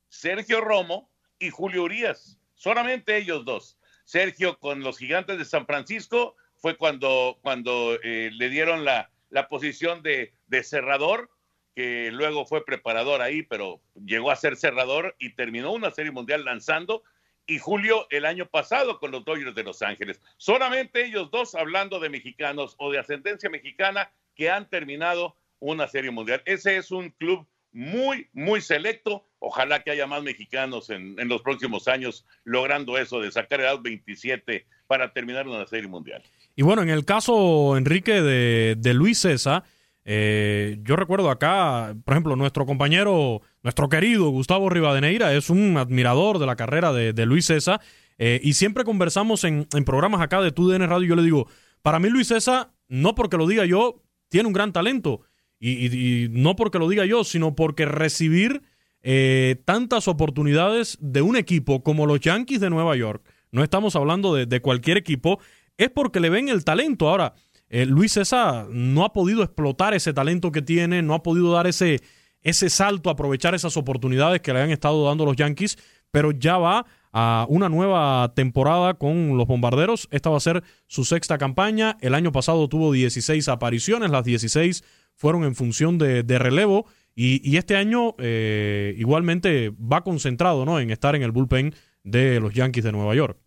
[0.08, 3.78] Sergio Romo y Julio Urias, solamente ellos dos.
[4.04, 9.48] Sergio con los gigantes de San Francisco fue cuando, cuando eh, le dieron la, la
[9.48, 11.30] posición de, de, cerrador,
[11.74, 16.44] que luego fue preparador ahí, pero llegó a ser cerrador y terminó una serie mundial
[16.44, 17.02] lanzando.
[17.46, 20.20] Y Julio el año pasado con los Dodgers de Los Ángeles.
[20.36, 26.10] Solamente ellos dos, hablando de mexicanos o de ascendencia mexicana, que han terminado una serie
[26.10, 26.42] mundial.
[26.44, 29.26] Ese es un club muy, muy selecto.
[29.38, 33.68] Ojalá que haya más mexicanos en, en los próximos años logrando eso de sacar el
[33.68, 36.22] out 27 para terminar una serie mundial.
[36.60, 39.64] Y bueno, en el caso, Enrique, de, Luis César,
[40.04, 46.38] eh, yo recuerdo acá, por ejemplo, nuestro compañero, nuestro querido Gustavo Rivadeneira es un admirador
[46.38, 47.80] de la carrera de, Luis César
[48.18, 51.08] eh, y siempre conversamos en, programas acá de TUDN Radio.
[51.08, 51.46] Yo le digo,
[51.80, 55.22] para mí Luis César, no porque lo diga yo, tiene un gran talento
[55.58, 58.60] y, no porque lo diga yo, sino porque recibir
[59.00, 64.34] eh, tantas oportunidades de un equipo como los Yankees de Nueva York, no estamos hablando
[64.34, 65.40] de cualquier equipo,
[65.80, 67.08] es porque le ven el talento.
[67.08, 67.34] Ahora,
[67.70, 71.66] eh, Luis César no ha podido explotar ese talento que tiene, no ha podido dar
[71.66, 72.00] ese,
[72.42, 75.78] ese salto, aprovechar esas oportunidades que le han estado dando los Yankees,
[76.10, 80.06] pero ya va a una nueva temporada con los bombarderos.
[80.10, 81.96] Esta va a ser su sexta campaña.
[82.02, 86.86] El año pasado tuvo 16 apariciones, las 16 fueron en función de, relevo.
[87.14, 90.78] Y, este año eh, igualmente va concentrado ¿no?
[90.78, 93.38] en estar en el bullpen de los Yankees de Nueva York.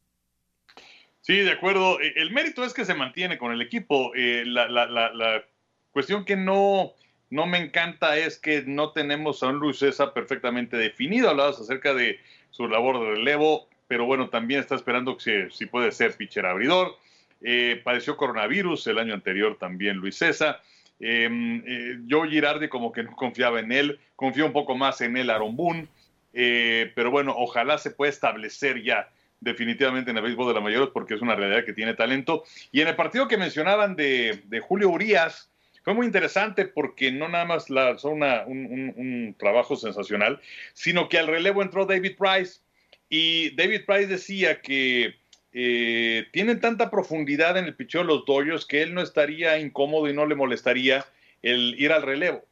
[1.24, 2.02] Sí, de acuerdo.
[2.02, 4.12] E, el mérito es que se mantiene con el equipo.
[4.14, 5.44] Eh, la,
[5.92, 6.92] cuestión que no,
[7.30, 11.30] no me encanta es que no tenemos a un Luis César perfectamente definido.
[11.30, 12.20] Hablabas acerca de
[12.52, 16.98] su labor de relevo, pero bueno, también está esperando que si, puede ser pitcher abridor.
[17.42, 20.62] Eh, padeció coronavirus el año anterior también Luis César.
[21.00, 25.16] Em, eh, yo Girardi como que no confiaba en él, confío un poco más en
[25.16, 25.88] él Aaron Boone,
[26.34, 29.10] pero bueno, ojalá se pueda establecer ya
[29.44, 32.44] definitivamente en el béisbol de la mayores porque es una realidad que tiene talento.
[32.72, 35.52] Y en el partido que mencionaban de, Julio Urias,
[35.84, 40.40] fue muy interesante porque no nada más lanzó un, trabajo sensacional,
[40.74, 42.62] sino que al relevo entró David Price.
[43.10, 45.16] Y David Price decía que
[45.52, 50.10] eh, tienen tanta profundidad en el picheo de los Dodgers que él no estaría incómodo
[50.10, 51.06] y no le molestaría
[51.42, 52.44] el ir al relevo.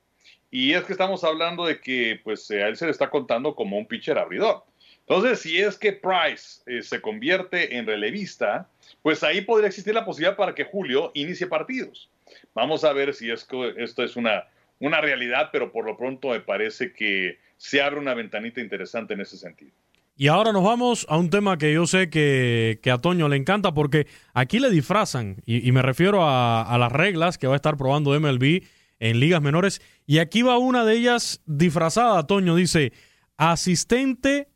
[0.52, 3.78] Y es que estamos hablando de que pues a él se le está contando como
[3.78, 4.66] un pitcher abridor.
[5.12, 8.70] Entonces, si es que Price eh, se convierte en relevista,
[9.02, 12.10] pues ahí podría existir la posibilidad para que Julio inicie partidos.
[12.56, 14.46] Vamos a ver si es que esto es una,
[14.80, 19.20] una realidad, pero por lo pronto me parece que se abre una ventanita interesante en
[19.20, 19.72] ese sentido.
[20.16, 23.74] Y ahora nos vamos a un tema que yo sé que, a Toño le encanta
[23.74, 27.76] porque aquí le disfrazan, y, me refiero a, a, las reglas que va a estar
[27.76, 28.64] probando MLB
[29.00, 29.82] en ligas menores.
[30.08, 32.94] Y aquí va una de ellas disfrazada, Toño, dice,
[33.36, 34.51] asistente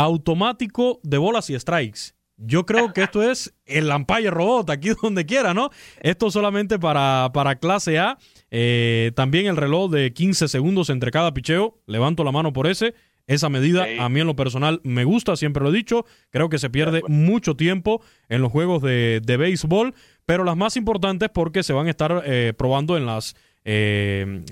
[0.00, 2.12] automático de bolas y strikes.
[2.38, 5.68] Yo creo que esto es el Empire Robot, aquí donde quiera, ¿no?
[6.00, 8.16] Esto solamente para, para clase A.
[8.50, 11.78] Eh, también el reloj de 15 segundos entre cada picheo.
[11.86, 12.94] Levanto la mano por ese.
[13.26, 16.06] Esa medida a mí en lo personal me gusta, siempre lo he dicho.
[16.30, 20.76] Creo que se pierde mucho tiempo en los juegos de, de béisbol, pero las más
[20.76, 24.42] importantes porque se van a estar eh, probando en las eh,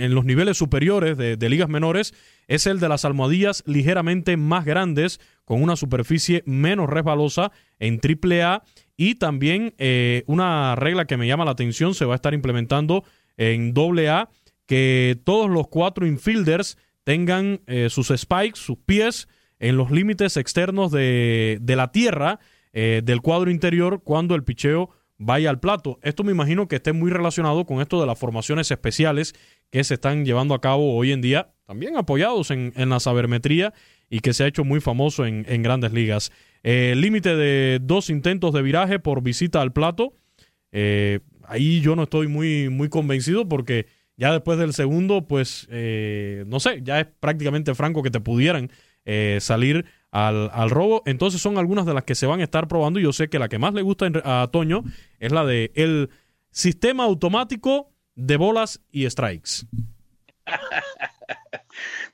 [0.00, 2.12] en los niveles superiores de, ligas menores
[2.48, 8.64] es el de las almohadillas ligeramente más grandes con una superficie menos resbalosa en AAA
[8.96, 13.04] y también eh, una regla que me llama la atención se va a estar implementando
[13.36, 14.28] en AA
[14.66, 19.28] que todos los cuatro infielders tengan eh, sus spikes, sus pies
[19.60, 25.50] en los límites externos de, de la tierra del cuadro interior cuando el picheo vaya
[25.50, 25.98] al plato.
[26.02, 29.34] Esto me imagino que esté muy relacionado con esto de las formaciones especiales
[29.70, 33.74] que se están llevando a cabo hoy en día, también apoyados en, la sabermetría
[34.08, 36.32] y que se ha hecho muy famoso en, grandes ligas.
[36.62, 40.14] Eh, límite de dos intentos de viraje por visita al plato.
[40.72, 43.84] Eh, ahí yo no estoy muy, muy convencido porque
[44.16, 48.70] ya después del segundo, pues, eh, no sé, ya es prácticamente franco que te pudieran
[49.40, 51.02] salir al, robo.
[51.04, 53.38] Entonces son algunas de las que se van a estar probando y yo sé que
[53.38, 54.84] la que más le gusta a Toño
[55.18, 56.08] es la de el
[56.50, 59.66] sistema automático de bolas y strikes.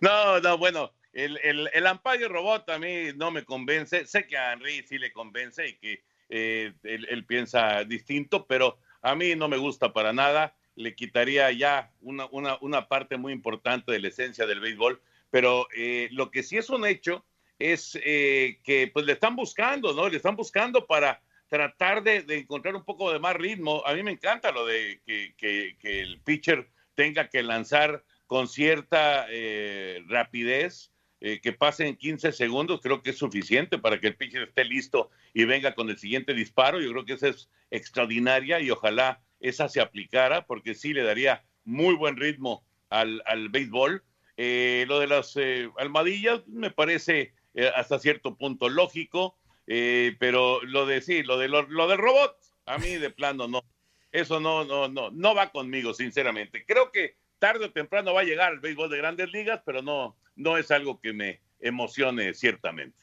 [0.01, 4.07] No, no, bueno, el, el, el robot a mí no me convence.
[4.07, 9.15] Sé que a Henry sí le convence y que eh, él, piensa distinto, pero a
[9.15, 10.57] mí no me gusta para nada.
[10.77, 15.01] le quitaría ya una, una, una parte muy importante de la esencia del béisbol.
[15.31, 17.25] Pero eh, lo que sí es un hecho
[17.59, 20.09] es eh, que pues le están buscando, ¿no?
[20.09, 23.83] Le están buscando para tratar de, encontrar un poco de más ritmo.
[23.87, 29.27] A mí me encanta lo de que, que, el pitcher tenga que lanzar con cierta
[29.31, 34.17] eh, rapidez, eh, que pase en 15 segundos, creo que es suficiente para que el
[34.17, 36.81] pitcher esté listo y venga con el siguiente disparo.
[36.81, 41.45] Yo creo que esa es extraordinaria y ojalá esa se aplicara porque sí le daría
[41.63, 44.03] muy buen ritmo al, al béisbol.
[44.37, 45.39] Eh, lo de las
[45.79, 47.35] almohadillas me parece
[47.77, 49.37] hasta cierto punto lógico.
[49.69, 53.63] Eh, pero lo de sí, lo de lo, del robot, a mí de plano no.
[54.11, 56.65] Eso no, no, no, no va conmigo, sinceramente.
[56.67, 60.17] Creo que tarde o temprano va a llegar el béisbol de grandes ligas, pero no,
[60.37, 62.99] no es algo que me emocione ciertamente.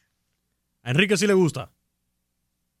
[0.82, 1.70] A Enrique sí le gusta.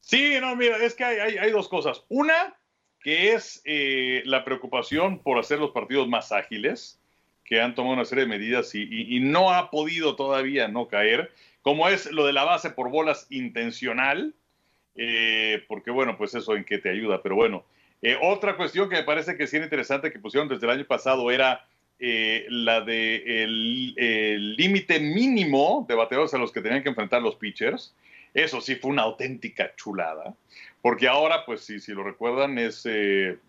[0.00, 2.04] Sí, no, mira, es que hay, hay, dos cosas.
[2.08, 2.56] Una,
[3.00, 7.00] que es eh, la preocupación por hacer los partidos más ágiles,
[7.44, 11.32] que han tomado una serie de medidas y, y no ha podido todavía no caer
[11.62, 14.34] como es lo de la base por bolas intencional,
[14.96, 17.64] eh, porque bueno, pues eso en qué te ayuda, pero bueno.
[18.02, 20.84] Eh, otra cuestión que me parece que sí era interesante que pusieron desde el año
[20.84, 21.64] pasado era
[21.98, 27.36] eh, la de el límite mínimo de bateadores a los que tenían que enfrentar los
[27.36, 27.94] pitchers.
[28.34, 30.34] Eso sí fue una auténtica chulada,
[30.80, 32.88] porque ahora, pues si, si lo recuerdan, es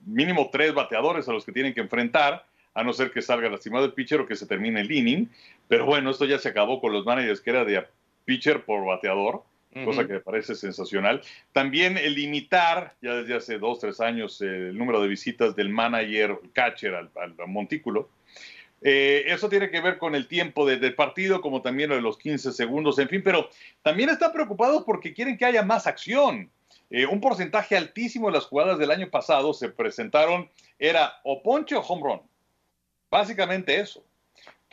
[0.05, 3.85] mínimo tres bateadores a los que tienen que enfrentar, a no ser que salga lastimado
[3.85, 5.29] el pitcher o que se termine el inning.
[5.67, 7.85] Pero bueno, esto ya se acabó con los managers que era de
[8.25, 11.21] pitcher por bateador, cosa que me parece sensacional.
[11.51, 16.39] También el limitar, ya desde hace dos, tres años, el número de visitas del manager
[16.53, 17.11] catcher al,
[17.47, 18.09] montículo.
[18.81, 22.17] Eh, eso tiene que ver con el tiempo del partido, como también lo de los
[22.17, 23.49] 15 segundos, en fin, pero
[23.81, 26.49] también están preocupados porque quieren que haya más acción.
[26.89, 31.75] Eh, un porcentaje altísimo de las jugadas del año pasado se presentaron, era o ponche
[31.75, 32.21] o home run.
[33.09, 34.03] Básicamente eso.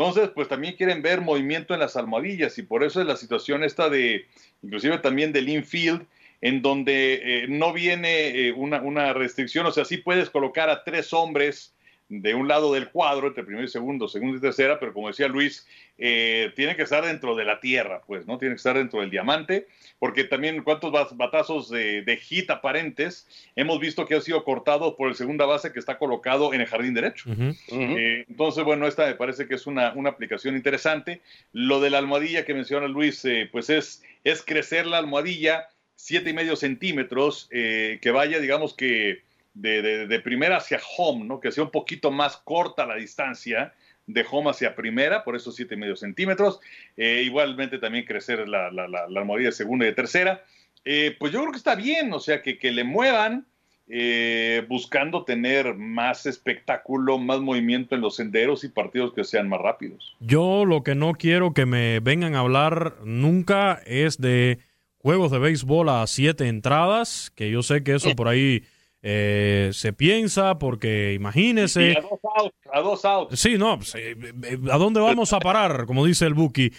[0.00, 3.62] Entonces, pues también quieren ver movimiento en las almohadillas y por eso es la situación
[3.62, 4.24] esta de,
[4.62, 6.06] inclusive también del infield,
[6.40, 10.84] en donde eh, no viene eh, una, una, restricción, o sea, sí puedes colocar a
[10.84, 11.74] tres hombres
[12.10, 15.28] de un lado del cuadro, entre primero y segundo, segundo y tercera, pero como decía
[15.28, 15.64] Luis,
[15.96, 18.36] eh, tiene que estar dentro de la tierra, pues, ¿no?
[18.36, 19.68] Tiene que estar dentro del diamante,
[20.00, 25.08] porque también cuántos batazos de, de hit aparentes hemos visto que ha sido cortado por
[25.08, 27.30] el segunda base que está colocado en el jardín derecho.
[27.68, 31.20] Eh, entonces, bueno, esta me parece que es una, una, aplicación interesante.
[31.52, 36.30] Lo de la almohadilla que menciona Luis, eh, pues es, es crecer la almohadilla siete
[36.30, 39.22] y medio centímetros, que vaya, digamos que
[39.54, 41.40] de, primera hacia home, ¿no?
[41.40, 43.72] Que sea un poquito más corta la distancia
[44.06, 46.60] de home hacia primera, por eso siete y medio centímetros.
[46.96, 50.44] Eh, igualmente también crecer la, la, la, de segunda y de tercera.
[50.84, 53.46] Eh, pues yo creo que está bien, o sea, que, que le muevan
[53.92, 59.60] eh, buscando tener más espectáculo, más movimiento en los senderos y partidos que sean más
[59.60, 60.16] rápidos.
[60.20, 64.60] Yo lo que no quiero que me vengan a hablar nunca es de
[64.98, 68.62] juegos de béisbol a siete entradas, que yo sé que eso por ahí
[69.02, 71.96] eh, se piensa, porque imagínese.
[71.96, 73.40] a dos outs, a dos outs.
[73.40, 75.84] Sí, no, pues, eh, eh, ¿a dónde vamos a parar?
[75.86, 76.70] Como dice el Buki.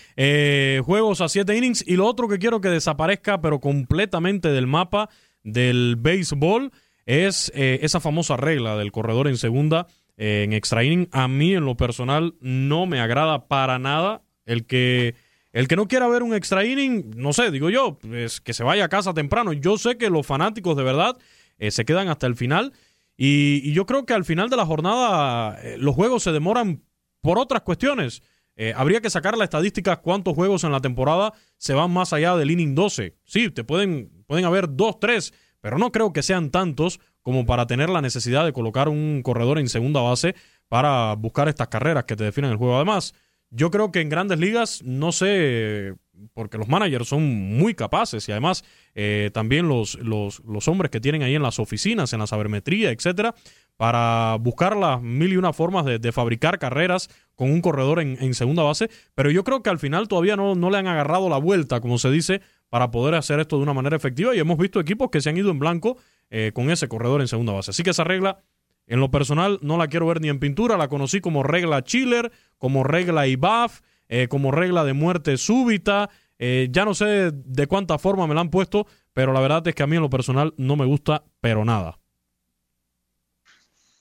[0.83, 1.83] juegos a siete innings.
[1.87, 5.09] Y lo otro que quiero que desaparezca, pero completamente del mapa
[5.43, 6.71] del béisbol,
[7.07, 11.09] es esa famosa regla del corredor en segunda en extra inning.
[11.11, 15.15] A mí, en lo personal, no me agrada para nada el que.
[15.53, 18.63] El que no quiera ver un extra inning, no sé, digo yo, pues que se
[18.63, 19.51] vaya a casa temprano.
[19.51, 21.17] Yo sé que los fanáticos de verdad
[21.57, 22.73] eh, se quedan hasta el final.
[23.17, 26.83] Y, yo creo que al final de la jornada eh, los juegos se demoran
[27.21, 28.23] por otras cuestiones.
[28.55, 32.35] Eh, habría que sacar la estadística cuántos juegos en la temporada se van más allá
[32.35, 33.15] del inning 12.
[33.23, 37.67] Sí, te pueden, pueden haber dos, tres, pero no creo que sean tantos como para
[37.67, 40.35] tener la necesidad de colocar un corredor en segunda base
[40.67, 42.75] para buscar estas carreras que te definen el juego.
[42.75, 43.13] Además,
[43.51, 45.93] yo creo que en grandes ligas, no sé
[46.33, 47.23] porque los managers son
[47.57, 48.63] muy capaces y además
[48.95, 52.91] eh, también los, los, los, hombres que tienen ahí en las oficinas, en la sabermetría,
[52.91, 53.35] etcétera,
[53.77, 58.63] para buscar las mil y una formas de, fabricar carreras con un corredor en, segunda
[58.63, 58.89] base.
[59.15, 61.97] Pero yo creo que al final todavía no, no le han agarrado la vuelta, como
[61.97, 64.35] se dice, para poder hacer esto de una manera efectiva.
[64.35, 65.97] Y hemos visto equipos que se han ido en blanco
[66.29, 67.71] eh, con ese corredor en segunda base.
[67.71, 68.39] Así que esa regla.
[68.87, 72.31] En lo personal no la quiero ver ni en pintura, la conocí como regla Chiller,
[72.57, 73.81] como regla IBAF,
[74.11, 76.09] eh, como regla de muerte súbita.
[76.37, 79.73] Eh, ya no sé de cuánta forma me la han puesto, pero la verdad es
[79.73, 81.97] que a mí en lo personal no me gusta, pero nada.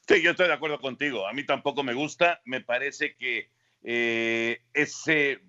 [0.08, 1.28] Sí, yo estoy de acuerdo contigo.
[1.28, 2.40] A mí tampoco me gusta.
[2.44, 3.50] Me parece que
[3.84, 5.42] eh, ese,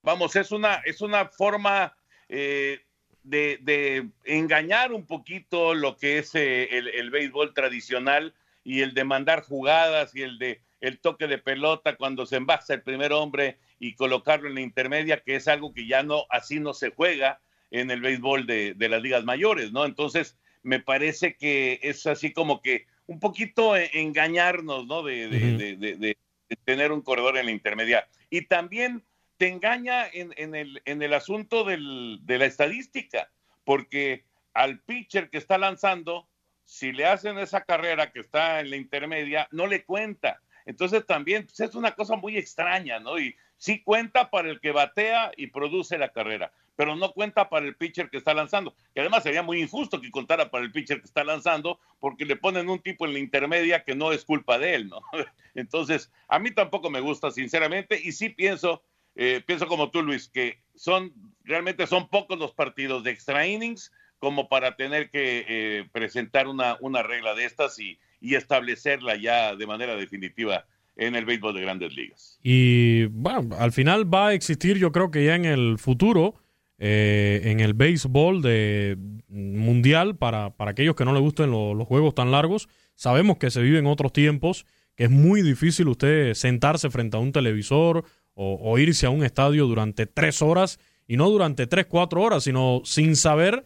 [0.00, 1.94] vamos, es una, es una forma
[2.26, 8.34] de, engañar un poquito lo que es el, el béisbol tradicional
[8.64, 12.72] y el de mandar jugadas y el de el toque de pelota cuando se envasa
[12.72, 16.60] el primer hombre y colocarlo en la intermedia, que es algo que ya no, así
[16.60, 19.86] no se juega en el béisbol de, de las ligas mayores, ¿no?
[19.86, 25.02] Entonces, me parece que es así como que un poquito e, engañarnos, ¿no?
[25.02, 26.16] De, de, de,
[26.64, 28.06] tener un corredor en la intermedia.
[28.28, 29.04] Y también
[29.38, 33.30] te engaña en, en, el, en el asunto del, de la estadística,
[33.64, 36.28] porque al pitcher que está lanzando,
[36.64, 40.42] si le hacen esa carrera que está en la intermedia, no le cuenta.
[40.66, 43.18] Entonces también pues, es una cosa muy extraña, ¿no?
[43.18, 47.66] Y sí cuenta para el que batea y produce la carrera, pero no cuenta para
[47.66, 48.74] el pitcher que está lanzando.
[48.94, 52.36] Y además sería muy injusto que contara para el pitcher que está lanzando, porque le
[52.36, 55.02] ponen un tipo en la intermedia que no es culpa de él, ¿no?
[55.54, 58.82] Entonces, a mí tampoco me gusta, sinceramente, y sí pienso,
[59.14, 61.12] eh, pienso como tú, Luis, que son,
[61.44, 66.78] realmente son pocos los partidos de extra innings como para tener que eh, presentar una,
[66.80, 70.64] una regla de estas y, y establecerla ya de manera definitiva
[71.00, 72.38] en el béisbol de grandes ligas.
[72.42, 76.34] Y bueno, al final va a existir, yo creo que ya en el futuro,
[76.78, 78.96] eh, en el béisbol de
[79.28, 83.62] mundial, para, para aquellos que no les gusten los juegos tan largos, sabemos que se
[83.62, 88.78] vive en otros tiempos, que es muy difícil usted sentarse frente a un televisor o,
[88.78, 93.16] irse a un estadio durante tres horas, y no durante tres, cuatro horas, sino sin
[93.16, 93.64] saber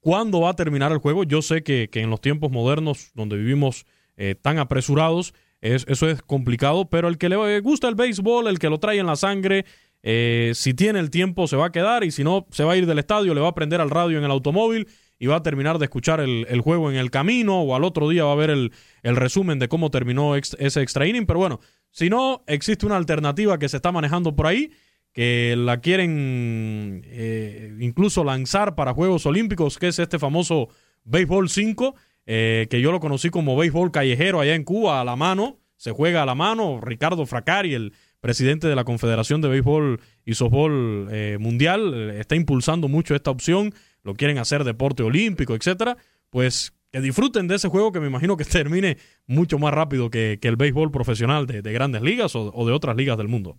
[0.00, 1.24] cuándo va a terminar el juego.
[1.24, 3.84] Yo sé que, en los tiempos modernos, donde vivimos
[4.16, 8.58] eh, tan apresurados, es, eso es complicado, pero el que le gusta el béisbol, el
[8.58, 9.64] que lo trae en la sangre,
[10.02, 12.76] eh, si tiene el tiempo se va a quedar y si no, se va a
[12.76, 14.86] ir del estadio, le va a prender al radio en el automóvil
[15.18, 18.24] y va a terminar de escuchar el, juego en el camino o al otro día
[18.24, 21.26] va a ver el, el resumen de cómo terminó ese extra inning.
[21.26, 24.70] Pero bueno, si no, existe una alternativa que se está manejando por ahí
[25.16, 30.68] que la quieren eh, incluso lanzar para Juegos Olímpicos, que es este famoso
[31.04, 31.94] Béisbol 5,
[32.26, 35.92] eh, que yo lo conocí como béisbol callejero allá en Cuba, a la mano, se
[35.92, 36.80] juega a la mano.
[36.80, 42.88] Ricardo Fracari, el presidente de la Confederación de Béisbol y Softball eh, Mundial, está impulsando
[42.88, 43.72] mucho esta opción,
[44.02, 45.96] lo quieren hacer deporte olímpico, etcétera.
[46.30, 50.38] Pues que disfruten de ese juego que me imagino que termine mucho más rápido que,
[50.42, 53.56] el béisbol profesional de, grandes ligas o de otras ligas del mundo.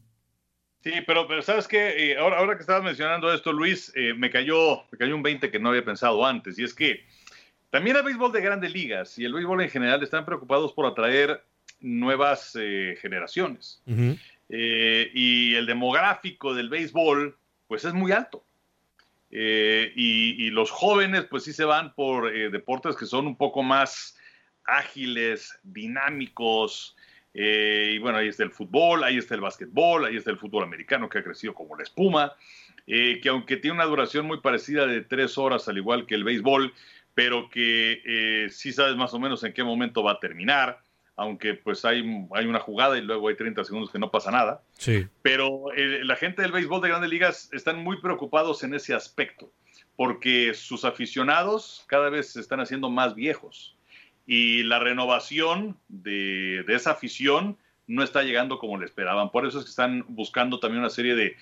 [0.88, 4.30] Sí, pero, pero sabes que eh, ahora, ahora que estabas mencionando esto, Luis, eh, me,
[4.30, 7.04] cayó, me cayó un 20 que no había pensado antes, y es que
[7.70, 11.44] también el béisbol de grandes ligas y el béisbol en general están preocupados por atraer
[11.80, 13.82] nuevas eh, generaciones.
[14.50, 17.38] y el demográfico del béisbol,
[17.68, 18.44] pues es muy alto.
[19.30, 24.18] Y, y, los jóvenes, pues sí se van por deportes que son un poco más
[24.64, 26.96] ágiles, dinámicos,
[27.40, 30.64] eh, y bueno, ahí está el fútbol, ahí está el básquetbol, ahí está el fútbol
[30.64, 32.34] americano que ha crecido como la espuma,
[32.88, 36.24] eh, que aunque tiene una duración muy parecida de tres horas, al igual que el
[36.24, 36.74] béisbol,
[37.18, 40.82] pero que eh, sí sabes más o menos en qué momento va a terminar,
[41.16, 44.62] aunque pues hay, hay una jugada y luego hay 30 segundos que no pasa nada.
[44.78, 45.08] Sí.
[45.24, 49.52] Pero la gente del béisbol de grandes ligas están muy preocupados en ese aspecto,
[49.96, 53.76] porque sus aficionados cada vez se están haciendo más viejos
[54.28, 57.58] y la renovación de, esa afición
[57.88, 59.32] no está llegando como le esperaban.
[59.32, 61.36] Por eso es que están buscando también una serie de,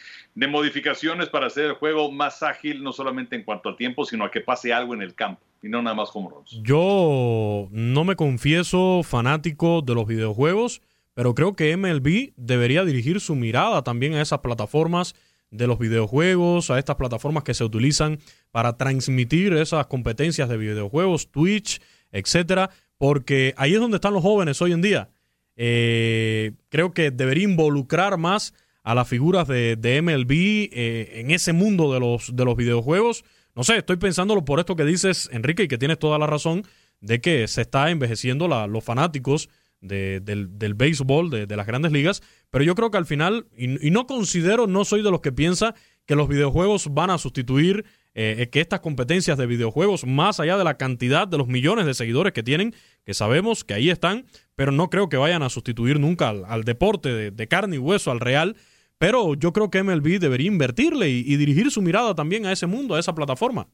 [0.48, 4.32] modificaciones para hacer el juego más ágil, no solamente en cuanto al tiempo, sino a
[4.32, 6.60] que pase algo en el campo y no nada más como runs.
[6.62, 10.82] Yo no me confieso fanático de los videojuegos,
[11.16, 15.16] pero creo que MLB debería dirigir su mirada también a esas plataformas
[15.50, 18.20] de los videojuegos, a estas plataformas que se utilizan
[18.52, 21.82] para transmitir esas competencias de videojuegos, Twitch,
[22.12, 25.10] etcétera, porque ahí es donde están los jóvenes hoy en día.
[25.56, 28.54] Eh, creo que debería involucrar más
[28.84, 30.32] a las figuras de, MLB
[30.72, 33.26] eh, en ese mundo de los, de los videojuegos.
[33.56, 36.64] No sé, estoy pensándolo por esto que dices, Enrique, y que tienes toda la razón,
[37.02, 39.50] de que se está envejeciendo los fanáticos
[39.82, 43.92] del, del, béisbol, de, las grandes ligas, pero yo creo que al final, y, y,
[43.92, 45.76] no considero, no soy de los que piensa
[46.06, 47.86] que los videojuegos van a sustituir
[48.18, 51.94] eh, que estas competencias de videojuegos, más allá de la cantidad de los millones de
[51.94, 56.00] seguidores que tienen, que sabemos que ahí están, pero no creo que vayan a sustituir
[56.00, 58.56] nunca al, deporte de, carne y hueso, al real.
[58.98, 62.96] Pero yo creo que MLB debería invertirle y, dirigir su mirada también a ese mundo,
[62.96, 63.68] a esa plataforma.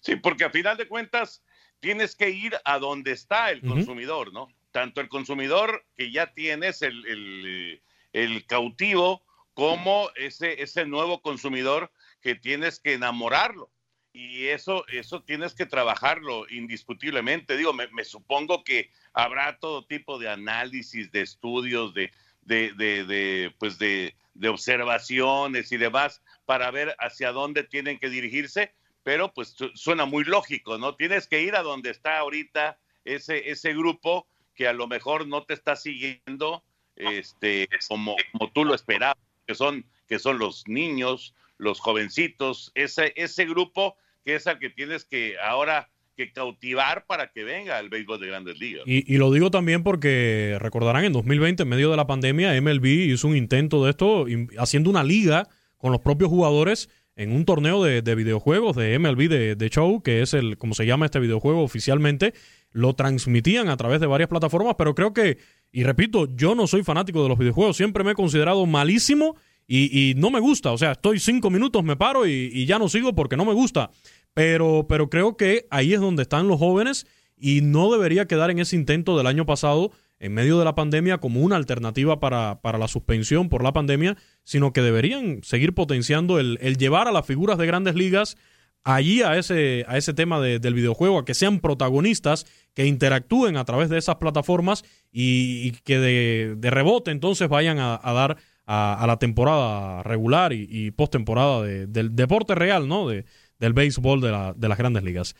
[0.00, 1.42] Sí, porque a final de cuentas
[1.80, 4.48] tienes que ir a donde está el consumidor, ¿no?
[4.72, 7.82] Tanto el consumidor que ya tienes, el, el,
[8.14, 9.22] el cautivo,
[9.52, 13.70] como ese, ese nuevo consumidor que tienes que enamorarlo.
[14.12, 17.56] Y eso, eso tienes que trabajarlo indiscutiblemente.
[17.56, 22.10] Digo, me, supongo que habrá todo tipo de análisis, de estudios, de,
[22.42, 28.72] de, de, pues de, de observaciones y demás para ver hacia dónde tienen que dirigirse,
[29.02, 30.94] pero pues suena muy lógico, ¿no?
[30.94, 35.44] Tienes que ir a donde está ahorita ese, ese grupo que a lo mejor no
[35.44, 36.64] te está siguiendo
[36.96, 43.12] este, como, como tú lo esperabas, que son, que son los niños, los jovencitos, ese,
[43.16, 47.88] ese grupo que es al que tienes que ahora que cautivar para que venga el
[47.90, 48.82] béisbol de grandes ligas.
[48.86, 53.28] Y, lo digo también porque recordarán en 2020, en medio de la pandemia, MLB hizo
[53.28, 54.26] un intento de esto,
[54.58, 59.54] haciendo una liga con los propios jugadores en un torneo de, videojuegos de MLB de,
[59.54, 62.34] de, Show, que es el, como se llama este videojuego oficialmente,
[62.72, 65.38] lo transmitían a través de varias plataformas, pero creo que,
[65.70, 69.36] y repito, yo no soy fanático de los videojuegos, siempre me he considerado malísimo
[69.70, 72.88] y, no me gusta, o sea, estoy cinco minutos, me paro y, y ya no
[72.88, 73.90] sigo porque no me gusta.
[74.32, 77.06] Pero, pero creo que ahí es donde están los jóvenes
[77.36, 81.18] y no debería quedar en ese intento del año pasado en medio de la pandemia
[81.18, 86.38] como una alternativa para, para la suspensión por la pandemia, sino que deberían seguir potenciando
[86.38, 88.36] el, el llevar a las figuras de grandes ligas
[88.84, 93.64] allí a ese, a ese tema del videojuego, a que sean protagonistas, que interactúen a
[93.64, 98.38] través de esas plataformas y, que de, de, rebote entonces vayan a, dar
[98.70, 103.08] a, la temporada regular y, y postemporada del deporte real, ¿no?
[103.08, 103.24] De,
[103.58, 105.34] del béisbol de, la, de las grandes ligas.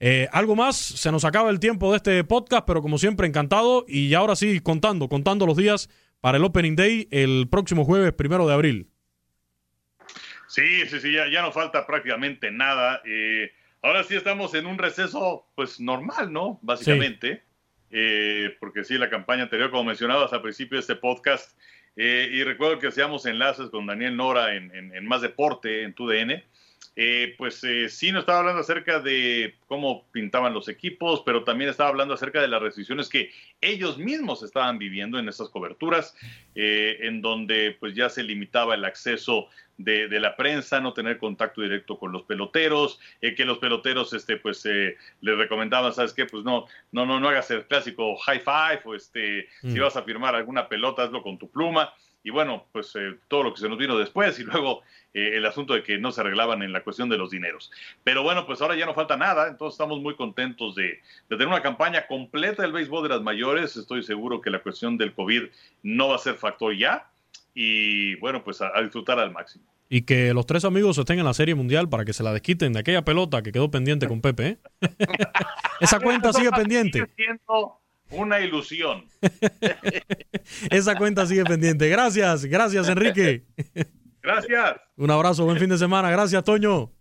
[0.00, 3.84] Eh, algo más, se nos acaba el tiempo de este podcast, pero como siempre encantado
[3.86, 5.90] y ahora sí contando, contando los días
[6.22, 8.88] para el Opening Day el próximo jueves primero de abril.
[10.48, 13.02] Sí, sí, sí, ya, ya no falta prácticamente nada.
[13.04, 13.52] Eh,
[13.82, 16.58] ahora sí estamos en un receso, pues normal, ¿no?
[16.62, 17.44] Básicamente,
[17.90, 21.56] eh, porque sí, la campaña anterior, como mencionabas al principio de este podcast,
[21.96, 26.42] y recuerdo que hacíamos enlaces con Daniel Nora en, en Más Deporte, en TUDN,
[26.96, 31.70] eh, pues eh, sí nos estaba hablando acerca de cómo pintaban los equipos, pero también
[31.70, 36.16] estaba hablando acerca de las restricciones que ellos mismos estaban viviendo en esas coberturas,
[36.54, 41.62] eh, en donde pues ya se limitaba el acceso de, la prensa, no tener contacto
[41.62, 46.26] directo con los peloteros, que los peloteros este pues les recomendaban, ¿sabes qué?
[46.26, 49.80] Pues no, no, no, no hagas el clásico high five o este, si mm.
[49.80, 53.54] vas a firmar alguna pelota, hazlo con tu pluma y bueno, pues eh, todo lo
[53.54, 54.82] que se nos vino después y luego
[55.14, 57.70] eh, el asunto de que no se arreglaban en la cuestión de los dineros.
[58.04, 61.62] Pero bueno, pues ahora ya no falta nada, entonces estamos muy contentos de, tener una
[61.62, 63.76] campaña completa del béisbol de las mayores.
[63.76, 65.44] Estoy seguro que la cuestión del COVID
[65.82, 67.10] no va a ser factor ya
[67.54, 69.64] y bueno, pues a, disfrutar al máximo.
[69.88, 72.72] Y que los tres amigos estén en la Serie Mundial para que se la desquiten
[72.72, 74.46] de aquella pelota que quedó pendiente con Pepe.
[74.46, 74.58] ¿eh?
[75.80, 77.08] Esa cuenta sigue pendiente
[78.10, 79.06] una ilusión.
[80.70, 81.88] Esa cuenta sigue pendiente.
[81.88, 83.44] Gracias, gracias Enrique.
[84.22, 84.76] Gracias.
[84.96, 86.10] Un abrazo, buen fin de semana.
[86.10, 86.92] Gracias, Toño.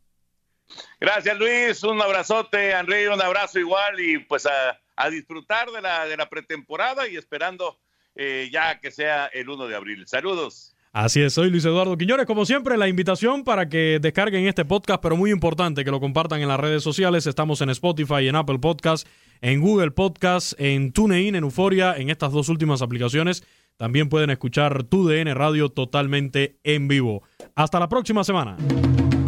[1.00, 1.84] Gracias, Luis.
[1.84, 7.08] Un abrazote, Enrique, un abrazo igual y pues a, disfrutar de la, de la pretemporada
[7.08, 7.80] y esperando
[8.16, 10.08] eh, ya que sea el 1 de abril.
[10.08, 10.76] Saludos.
[10.92, 12.26] Así es, soy Luis Eduardo Quiñones.
[12.26, 16.42] Como siempre, la invitación para que descarguen este podcast, pero muy importante que lo compartan
[16.42, 17.28] en las redes sociales.
[17.28, 19.08] Estamos en Spotify, en Apple Podcast,
[19.42, 23.44] en Google Podcast, en TuneIn, en Euforia, en estas dos últimas aplicaciones.
[23.78, 27.22] También pueden escuchar tu DN Radio totalmente en vivo.
[27.56, 28.58] Hasta la próxima semana.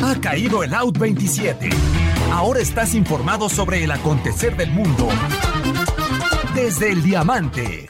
[0.04, 1.70] Ha caído el Out 27.
[2.32, 5.10] Ahora estás informado sobre el acontecer del mundo
[6.56, 7.90] desde el diamante.